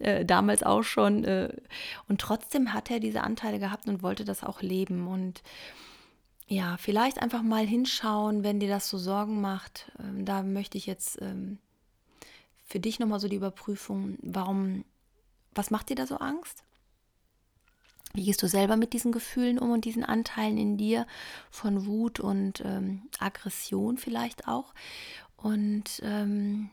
äh, 0.00 0.24
damals 0.24 0.62
auch 0.62 0.82
schon. 0.82 1.24
Äh, 1.24 1.56
und 2.08 2.20
trotzdem 2.20 2.72
hat 2.72 2.90
er 2.90 3.00
diese 3.00 3.22
Anteile 3.22 3.58
gehabt 3.58 3.86
und 3.88 4.02
wollte 4.02 4.24
das 4.24 4.42
auch 4.42 4.62
leben. 4.62 5.06
Und 5.06 5.42
ja, 6.46 6.76
vielleicht 6.76 7.22
einfach 7.22 7.42
mal 7.42 7.66
hinschauen, 7.66 8.42
wenn 8.42 8.60
dir 8.60 8.68
das 8.68 8.88
so 8.88 8.98
Sorgen 8.98 9.40
macht. 9.40 9.92
Ähm, 10.00 10.24
da 10.24 10.42
möchte 10.42 10.76
ich 10.76 10.86
jetzt 10.86 11.22
ähm, 11.22 11.58
für 12.66 12.80
dich 12.80 12.98
nochmal 12.98 13.20
so 13.20 13.28
die 13.28 13.36
Überprüfung, 13.36 14.18
warum, 14.22 14.84
was 15.54 15.70
macht 15.70 15.88
dir 15.90 15.96
da 15.96 16.06
so 16.06 16.16
Angst? 16.16 16.64
Wie 18.14 18.24
gehst 18.24 18.42
du 18.42 18.46
selber 18.46 18.76
mit 18.76 18.92
diesen 18.92 19.10
Gefühlen 19.10 19.58
um 19.58 19.72
und 19.72 19.84
diesen 19.84 20.04
Anteilen 20.04 20.56
in 20.56 20.76
dir 20.76 21.06
von 21.50 21.84
Wut 21.84 22.20
und 22.20 22.62
ähm, 22.64 23.02
Aggression 23.18 23.98
vielleicht 23.98 24.46
auch? 24.46 24.72
Und 25.36 26.00
ähm, 26.04 26.70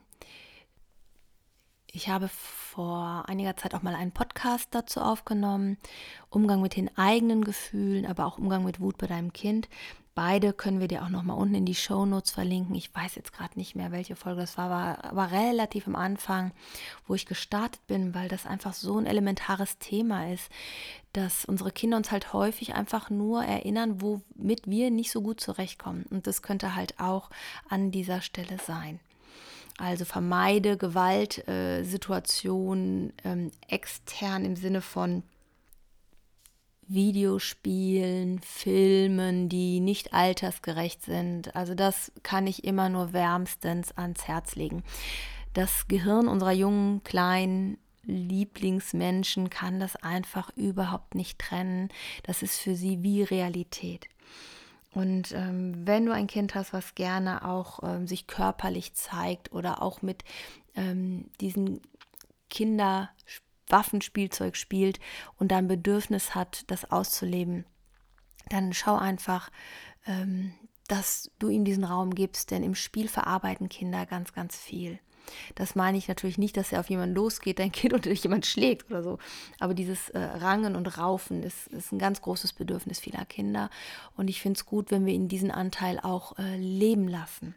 ich 1.91 2.10
habe 2.10 2.29
vor 2.29 3.25
einiger 3.27 3.57
Zeit 3.57 3.75
auch 3.75 3.81
mal 3.81 3.95
einen 3.95 4.12
Podcast 4.12 4.69
dazu 4.71 5.01
aufgenommen. 5.01 5.77
Umgang 6.29 6.62
mit 6.62 6.75
den 6.77 6.95
eigenen 6.98 7.43
Gefühlen, 7.43 8.05
aber 8.05 8.25
auch 8.25 8.38
Umgang 8.38 8.63
mit 8.63 8.79
Wut 8.79 8.98
bei 8.98 9.07
deinem 9.07 9.33
Kind. 9.33 9.67
Beide 10.13 10.51
können 10.51 10.81
wir 10.81 10.89
dir 10.89 11.03
auch 11.03 11.10
noch 11.10 11.24
mal 11.24 11.33
unten 11.33 11.55
in 11.55 11.65
die 11.65 11.75
Show 11.75 12.05
Notes 12.05 12.31
verlinken. 12.31 12.75
Ich 12.75 12.93
weiß 12.93 13.15
jetzt 13.15 13.31
gerade 13.31 13.57
nicht 13.57 13.75
mehr, 13.75 13.91
welche 13.91 14.17
Folge 14.17 14.41
das 14.41 14.57
war, 14.57 14.69
war, 14.69 15.05
aber 15.05 15.31
relativ 15.31 15.88
am 15.88 15.95
Anfang, 15.95 16.51
wo 17.07 17.15
ich 17.15 17.25
gestartet 17.25 17.86
bin, 17.88 18.13
weil 18.13 18.27
das 18.27 18.45
einfach 18.45 18.74
so 18.74 18.98
ein 18.98 19.05
elementares 19.05 19.77
Thema 19.77 20.31
ist, 20.31 20.50
dass 21.13 21.45
unsere 21.45 21.71
Kinder 21.71 21.95
uns 21.98 22.12
halt 22.12 22.33
häufig 22.33 22.74
einfach 22.74 23.10
nur 23.10 23.43
erinnern, 23.43 24.01
womit 24.01 24.69
wir 24.69 24.91
nicht 24.91 25.12
so 25.12 25.21
gut 25.21 25.39
zurechtkommen. 25.39 26.05
Und 26.10 26.27
das 26.27 26.41
könnte 26.41 26.75
halt 26.75 27.00
auch 27.00 27.29
an 27.69 27.91
dieser 27.91 28.21
Stelle 28.21 28.57
sein. 28.65 29.00
Also 29.81 30.05
vermeide 30.05 30.77
Gewaltsituationen 30.77 33.11
äh, 33.23 33.31
ähm, 33.31 33.50
extern 33.67 34.45
im 34.45 34.55
Sinne 34.55 34.79
von 34.79 35.24
Videospielen, 36.85 38.39
Filmen, 38.41 39.50
die 39.50 39.79
nicht 39.79 40.13
altersgerecht 40.13 41.01
sind. 41.01 41.55
Also 41.55 41.74
das 41.74 42.11
kann 42.22 42.46
ich 42.46 42.63
immer 42.63 42.89
nur 42.89 43.11
wärmstens 43.11 43.91
ans 43.98 44.27
Herz 44.27 44.55
legen. 44.55 44.83
Das 45.53 45.87
Gehirn 45.87 46.27
unserer 46.27 46.51
jungen, 46.51 47.03
kleinen 47.03 47.79
Lieblingsmenschen 48.03 49.50
kann 49.50 49.79
das 49.79 49.96
einfach 49.96 50.55
überhaupt 50.55 51.15
nicht 51.15 51.39
trennen. 51.39 51.89
Das 52.22 52.44
ist 52.44 52.59
für 52.59 52.75
sie 52.75 53.01
wie 53.01 53.24
Realität. 53.24 54.07
Und 54.94 55.32
ähm, 55.32 55.88
wenn 55.88 56.06
du 56.06 56.14
ein 56.14 56.27
Kind 56.27 56.54
hast, 56.54 56.74
was 56.74 56.96
gerne 56.96 57.48
auch 57.48 57.80
ähm, 57.84 58.08
sich 58.08 58.27
körperlich 58.27 58.94
zeigt 58.94 59.54
oder 59.54 59.82
auch 59.82 60.01
mit 60.01 60.24
ähm, 60.75 61.30
diesen 61.40 61.82
Kinder 62.50 63.10
Waffenspielzeug 63.70 64.58
spielt 64.58 65.00
und 65.38 65.51
dann 65.51 65.68
Bedürfnis 65.68 66.36
hat, 66.36 66.70
das 66.70 66.92
auszuleben, 66.92 67.66
dann 68.50 68.74
schau 68.74 68.98
einfach, 68.98 69.50
ähm, 70.06 70.54
dass 70.88 71.32
du 71.40 71.48
ihm 71.48 71.64
diesen 71.64 71.86
Raum 71.86 72.14
gibst, 72.14 72.51
denn 72.51 72.64
im 72.64 72.75
Spiel 72.75 73.08
verarbeiten 73.08 73.70
Kinder 73.70 74.06
ganz, 74.06 74.34
ganz 74.34 74.58
viel. 74.58 75.00
Das 75.55 75.75
meine 75.75 75.98
ich 75.98 76.07
natürlich 76.07 76.38
nicht, 76.38 76.57
dass 76.57 76.72
er 76.72 76.79
auf 76.79 76.90
jemanden 76.90 77.16
losgeht, 77.16 77.60
dein 77.60 77.72
Kind 77.72 77.94
oder 77.94 78.10
dich 78.10 78.24
jemand 78.24 78.46
schlägt 78.46 78.90
oder 78.90 79.03
so. 79.03 79.18
Aber 79.60 79.74
dieses 79.74 80.10
äh, 80.10 80.20
Rangen 80.20 80.75
und 80.75 80.98
Raufen 80.98 81.44
ist, 81.44 81.68
ist, 81.68 81.92
ein 81.92 82.00
ganz 82.00 82.22
großes 82.22 82.53
Bedürfnis 82.53 83.00
vieler 83.00 83.25
Kinder. 83.25 83.70
Und 84.16 84.29
ich 84.29 84.42
finde 84.42 84.57
es 84.57 84.66
gut, 84.66 84.92
wenn 84.92 85.05
wir 85.05 85.14
ihnen 85.14 85.27
diesen 85.27 85.51
Anteil 85.51 86.00
auch 86.00 86.38
äh, 86.38 86.57
leben 86.57 87.07
lassen. 87.07 87.55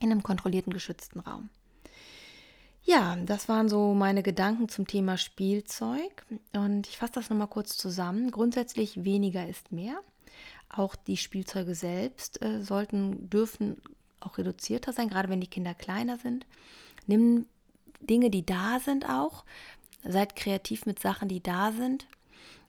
In 0.00 0.10
einem 0.10 0.22
kontrollierten, 0.22 0.72
geschützten 0.72 1.20
Raum. 1.20 1.50
Ja, 2.86 3.16
das 3.16 3.48
waren 3.48 3.70
so 3.70 3.94
meine 3.94 4.22
Gedanken 4.22 4.68
zum 4.68 4.86
Thema 4.86 5.16
Spielzeug. 5.16 6.26
Und 6.52 6.86
ich 6.86 6.98
fasse 6.98 7.14
das 7.14 7.30
nochmal 7.30 7.48
kurz 7.48 7.78
zusammen. 7.78 8.30
Grundsätzlich 8.30 9.04
weniger 9.04 9.48
ist 9.48 9.72
mehr. 9.72 9.98
Auch 10.68 10.94
die 10.94 11.16
Spielzeuge 11.16 11.74
selbst 11.74 12.42
äh, 12.42 12.62
sollten, 12.62 13.30
dürfen 13.30 13.80
auch 14.24 14.38
reduzierter 14.38 14.92
sein, 14.92 15.08
gerade 15.08 15.28
wenn 15.28 15.40
die 15.40 15.46
Kinder 15.46 15.74
kleiner 15.74 16.18
sind. 16.18 16.46
Nimm 17.06 17.46
Dinge, 18.00 18.30
die 18.30 18.44
da 18.44 18.80
sind 18.80 19.08
auch. 19.08 19.44
Seid 20.02 20.36
kreativ 20.36 20.86
mit 20.86 21.00
Sachen, 21.00 21.28
die 21.28 21.42
da 21.42 21.72
sind. 21.72 22.06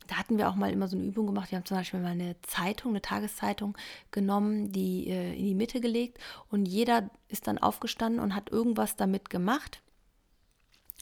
Da 0.07 0.17
hatten 0.17 0.37
wir 0.37 0.49
auch 0.49 0.55
mal 0.55 0.71
immer 0.71 0.87
so 0.87 0.97
eine 0.97 1.05
Übung 1.05 1.25
gemacht. 1.25 1.51
Wir 1.51 1.57
haben 1.57 1.65
zum 1.65 1.77
Beispiel 1.77 1.99
mal 1.99 2.11
eine 2.11 2.35
Zeitung, 2.43 2.91
eine 2.91 3.01
Tageszeitung 3.01 3.75
genommen, 4.11 4.71
die 4.71 5.07
äh, 5.09 5.33
in 5.33 5.45
die 5.45 5.55
Mitte 5.55 5.81
gelegt 5.81 6.19
und 6.49 6.67
jeder 6.67 7.09
ist 7.27 7.47
dann 7.47 7.57
aufgestanden 7.57 8.21
und 8.21 8.35
hat 8.35 8.51
irgendwas 8.51 8.95
damit 8.95 9.29
gemacht 9.29 9.81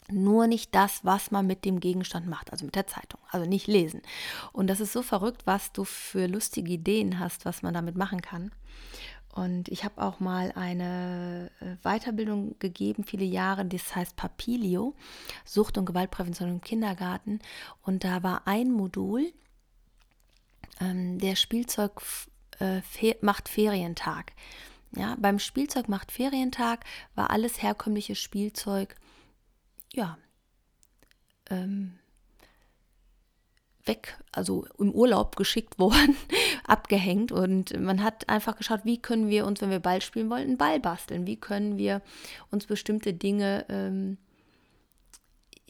nur 0.09 0.47
nicht 0.47 0.73
das, 0.75 1.05
was 1.05 1.31
man 1.31 1.47
mit 1.47 1.65
dem 1.65 1.79
Gegenstand 1.79 2.27
macht, 2.27 2.51
also 2.51 2.65
mit 2.65 2.75
der 2.75 2.87
Zeitung, 2.87 3.19
also 3.29 3.47
nicht 3.47 3.67
lesen. 3.67 4.01
Und 4.51 4.67
das 4.67 4.79
ist 4.79 4.93
so 4.93 5.01
verrückt, 5.01 5.43
was 5.45 5.71
du 5.71 5.83
für 5.83 6.27
lustige 6.27 6.73
Ideen 6.73 7.19
hast, 7.19 7.45
was 7.45 7.61
man 7.61 7.73
damit 7.73 7.95
machen 7.95 8.21
kann. 8.21 8.51
Und 9.33 9.67
ich 9.69 9.83
habe 9.83 9.99
auch 10.01 10.19
mal 10.19 10.51
eine 10.55 11.49
äh, 11.59 11.75
Weiterbildung 11.83 12.55
gegeben, 12.59 13.03
viele 13.03 13.25
Jahre, 13.25 13.65
das 13.65 13.95
heißt 13.95 14.15
Papilio, 14.15 14.95
Sucht- 15.43 15.77
und 15.79 15.85
Gewaltprävention 15.85 16.49
im 16.49 16.61
Kindergarten. 16.61 17.39
Und 17.81 18.03
da 18.03 18.21
war 18.21 18.43
ein 18.45 18.71
Modul, 18.71 19.33
ähm, 20.79 21.17
der 21.17 21.35
Spielzeug 21.35 22.01
äh, 22.59 22.81
macht 23.21 23.49
Ferientag. 23.49 24.33
Ja, 24.95 25.15
beim 25.19 25.39
Spielzeug 25.39 25.89
macht 25.89 26.11
Ferientag 26.11 26.85
war 27.15 27.31
alles 27.31 27.63
herkömmliche 27.63 28.13
Spielzeug 28.13 28.95
ja, 29.93 30.17
ähm, 31.49 31.99
weg, 33.85 34.17
also 34.31 34.65
im 34.77 34.91
Urlaub 34.91 35.35
geschickt 35.35 35.79
worden, 35.79 36.15
abgehängt 36.63 37.31
und 37.31 37.79
man 37.79 38.03
hat 38.03 38.29
einfach 38.29 38.55
geschaut, 38.57 38.81
wie 38.83 39.01
können 39.01 39.29
wir 39.29 39.45
uns, 39.45 39.61
wenn 39.61 39.69
wir 39.69 39.79
Ball 39.79 40.01
spielen 40.01 40.29
wollen, 40.29 40.47
einen 40.47 40.57
Ball 40.57 40.79
basteln, 40.79 41.27
wie 41.27 41.37
können 41.37 41.77
wir 41.77 42.01
uns 42.51 42.65
bestimmte 42.65 43.13
Dinge 43.13 43.65
ähm, 43.69 44.17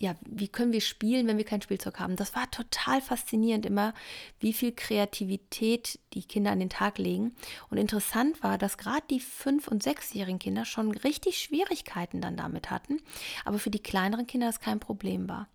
ja, 0.03 0.15
wie 0.25 0.49
können 0.49 0.73
wir 0.73 0.81
spielen, 0.81 1.27
wenn 1.27 1.37
wir 1.37 1.45
kein 1.45 1.61
Spielzeug 1.61 1.99
haben? 1.99 2.17
Das 2.17 2.35
war 2.35 2.51
total 2.51 2.99
faszinierend 2.99 3.65
immer, 3.65 3.93
wie 4.39 4.51
viel 4.51 4.73
Kreativität 4.73 5.97
die 6.13 6.23
Kinder 6.23 6.51
an 6.51 6.59
den 6.59 6.69
Tag 6.69 6.97
legen. 6.97 7.35
Und 7.69 7.77
interessant 7.77 8.43
war, 8.43 8.57
dass 8.57 8.77
gerade 8.77 9.05
die 9.09 9.21
fünf- 9.21 9.69
und 9.69 9.81
sechsjährigen 9.81 10.39
Kinder 10.39 10.65
schon 10.65 10.91
richtig 10.91 11.39
Schwierigkeiten 11.39 12.19
dann 12.19 12.35
damit 12.35 12.69
hatten, 12.69 12.99
aber 13.45 13.59
für 13.59 13.69
die 13.69 13.81
kleineren 13.81 14.27
Kinder 14.27 14.47
das 14.47 14.59
kein 14.59 14.81
Problem 14.81 15.29
war. 15.29 15.47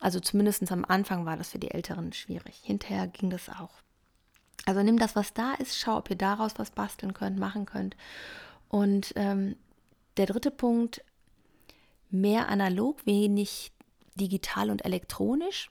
Also 0.00 0.20
zumindest 0.20 0.70
am 0.70 0.84
Anfang 0.84 1.26
war 1.26 1.36
das 1.36 1.50
für 1.50 1.58
die 1.58 1.70
Älteren 1.70 2.12
schwierig. 2.12 2.60
Hinterher 2.62 3.08
ging 3.08 3.30
das 3.30 3.48
auch. 3.48 3.70
Also 4.64 4.82
nimm 4.82 4.98
das, 4.98 5.16
was 5.16 5.32
da 5.32 5.54
ist, 5.54 5.78
schau, 5.78 5.96
ob 5.96 6.10
ihr 6.10 6.16
daraus 6.16 6.52
was 6.56 6.70
basteln 6.70 7.14
könnt, 7.14 7.38
machen 7.38 7.66
könnt. 7.66 7.96
Und 8.68 9.12
ähm, 9.16 9.56
der 10.16 10.26
dritte 10.26 10.50
Punkt, 10.50 11.02
mehr 12.10 12.48
analog, 12.48 13.04
wenig 13.06 13.72
digital 14.14 14.70
und 14.70 14.84
elektronisch. 14.84 15.70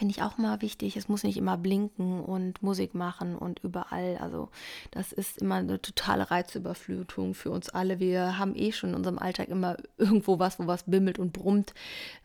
Finde 0.00 0.12
ich 0.12 0.22
auch 0.22 0.38
mal 0.38 0.62
wichtig. 0.62 0.96
Es 0.96 1.10
muss 1.10 1.24
nicht 1.24 1.36
immer 1.36 1.58
blinken 1.58 2.24
und 2.24 2.62
Musik 2.62 2.94
machen 2.94 3.36
und 3.36 3.58
überall. 3.58 4.16
Also 4.16 4.48
das 4.90 5.12
ist 5.12 5.42
immer 5.42 5.56
eine 5.56 5.82
totale 5.82 6.30
Reizüberflutung 6.30 7.34
für 7.34 7.50
uns 7.50 7.68
alle. 7.68 8.00
Wir 8.00 8.38
haben 8.38 8.56
eh 8.56 8.72
schon 8.72 8.90
in 8.90 8.96
unserem 8.96 9.18
Alltag 9.18 9.48
immer 9.48 9.76
irgendwo 9.98 10.38
was, 10.38 10.58
wo 10.58 10.66
was 10.66 10.84
bimmelt 10.84 11.18
und 11.18 11.34
brummt. 11.34 11.74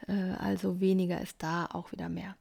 Äh, 0.07 0.13
also 0.39 0.79
weniger 0.79 1.19
ist 1.19 1.43
da 1.43 1.65
auch 1.65 1.91
wieder 1.91 2.07
mehr. 2.07 2.37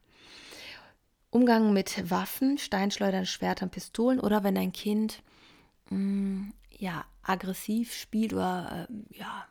Umgang 1.30 1.72
mit 1.72 2.08
Waffen, 2.08 2.56
Steinschleudern, 2.56 3.26
Schwertern, 3.26 3.70
Pistolen 3.70 4.20
oder 4.20 4.44
wenn 4.44 4.56
ein 4.56 4.72
Kind 4.72 5.20
mh, 5.90 5.98
mm, 5.98 6.54
ja 6.78 7.04
aggressiv 7.24 7.92
spielt 7.92 8.34
oder 8.34 8.86
äh, 8.88 9.18
ja 9.18 9.46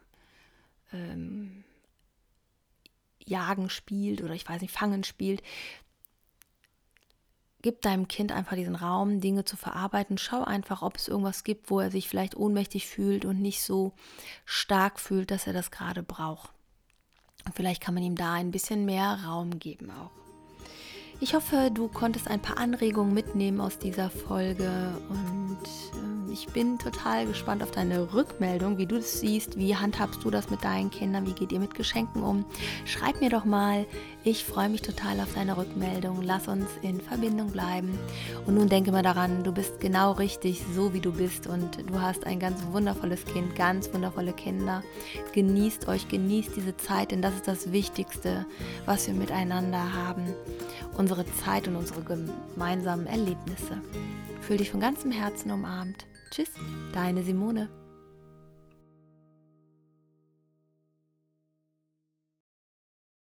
ähm, 0.94 1.66
Jagen 3.26 3.70
spielt 3.70 4.22
oder 4.22 4.34
ich 4.34 4.48
weiß 4.48 4.62
nicht, 4.62 4.74
Fangen 4.74 5.04
spielt. 5.04 5.42
Gib 7.62 7.82
deinem 7.82 8.10
Kind 8.10 8.34
einfach 8.34 8.58
diesen 8.58 8.76
Raum, 8.76 9.22
Dinge 9.22 9.46
zu 9.46 9.56
verarbeiten. 9.56 10.18
Schau 10.18 10.44
einfach, 10.44 10.82
ob 10.82 10.98
es 10.98 11.08
irgendwas 11.08 11.46
gibt, 11.46 11.70
wo 11.70 11.80
er 11.80 11.92
sich 11.92 12.10
vielleicht 12.10 12.36
ohnmächtig 12.36 12.88
fühlt 12.88 13.24
und 13.24 13.42
nicht 13.42 13.64
so 13.64 13.94
stark 14.44 15.00
fühlt, 15.00 15.32
dass 15.32 15.48
er 15.48 15.54
das 15.54 15.72
gerade 15.72 16.04
braucht. 16.04 16.50
Und 17.46 17.56
vielleicht 17.56 17.82
kann 17.82 17.94
man 17.94 18.04
ihm 18.04 18.16
da 18.16 18.34
ein 18.34 18.52
bisschen 18.52 18.86
mehr 18.86 19.20
Raum 19.26 19.60
geben 19.60 19.92
auch. 19.92 20.12
Ich 21.20 21.36
hoffe, 21.36 21.72
du 21.74 21.88
konntest 21.88 22.28
ein 22.28 22.42
paar 22.42 22.58
Anregungen 22.58 23.14
mitnehmen 23.14 23.62
aus 23.62 23.80
dieser 23.80 24.10
Folge 24.10 24.94
und 25.10 25.58
ich 26.34 26.48
bin 26.48 26.80
total 26.80 27.28
gespannt 27.28 27.62
auf 27.62 27.70
deine 27.70 28.12
Rückmeldung, 28.12 28.80
wie 28.80 28.88
du 28.88 28.96
das 28.96 29.20
siehst, 29.20 29.56
wie 29.56 29.76
handhabst 29.76 30.24
du 30.24 30.32
das 30.32 30.50
mit 30.50 30.64
deinen 30.64 30.90
Kindern, 30.90 31.28
wie 31.28 31.34
geht 31.34 31.52
ihr 31.52 31.60
mit 31.60 31.76
Geschenken 31.76 32.24
um. 32.24 32.44
Schreib 32.86 33.22
mir 33.22 33.30
doch 33.30 33.46
mal, 33.46 33.86
ich 34.24 34.44
freue 34.44 34.68
mich 34.68 34.82
total 34.82 35.20
auf 35.20 35.36
deine 35.36 35.56
Rückmeldung. 35.56 36.24
Lass 36.24 36.48
uns 36.48 36.66
in 36.82 37.00
Verbindung 37.00 37.52
bleiben. 37.52 38.00
Und 38.48 38.56
nun 38.56 38.68
denke 38.68 38.92
mal 38.92 39.04
daran, 39.04 39.44
du 39.44 39.52
bist 39.52 39.80
genau 39.80 40.14
richtig, 40.14 40.64
so 40.74 40.94
wie 40.94 41.02
du 41.02 41.12
bist. 41.12 41.46
Und 41.46 41.88
du 41.88 42.02
hast 42.02 42.26
ein 42.26 42.40
ganz 42.40 42.66
wundervolles 42.72 43.26
Kind, 43.26 43.56
ganz 43.56 43.94
wundervolle 43.94 44.34
Kinder. 44.34 44.82
Genießt 45.34 45.88
euch, 45.88 46.08
genießt 46.08 46.56
diese 46.56 46.76
Zeit, 46.78 47.12
denn 47.12 47.22
das 47.22 47.36
ist 47.36 47.48
das 47.48 47.72
Wichtigste, 47.72 48.48
was 48.86 49.06
wir 49.06 49.14
miteinander 49.14 49.94
haben. 49.94 50.34
Unsere 50.98 51.26
Zeit 51.44 51.68
und 51.68 51.76
unsere 51.76 52.02
gemeinsamen 52.02 53.06
Erlebnisse. 53.06 53.82
Fühl 54.42 54.58
dich 54.58 54.72
von 54.72 54.80
ganzem 54.80 55.12
Herzen 55.12 55.52
umarmt. 55.52 56.06
Tschüss, 56.34 56.50
deine 56.94 57.22
Simone. 57.22 57.70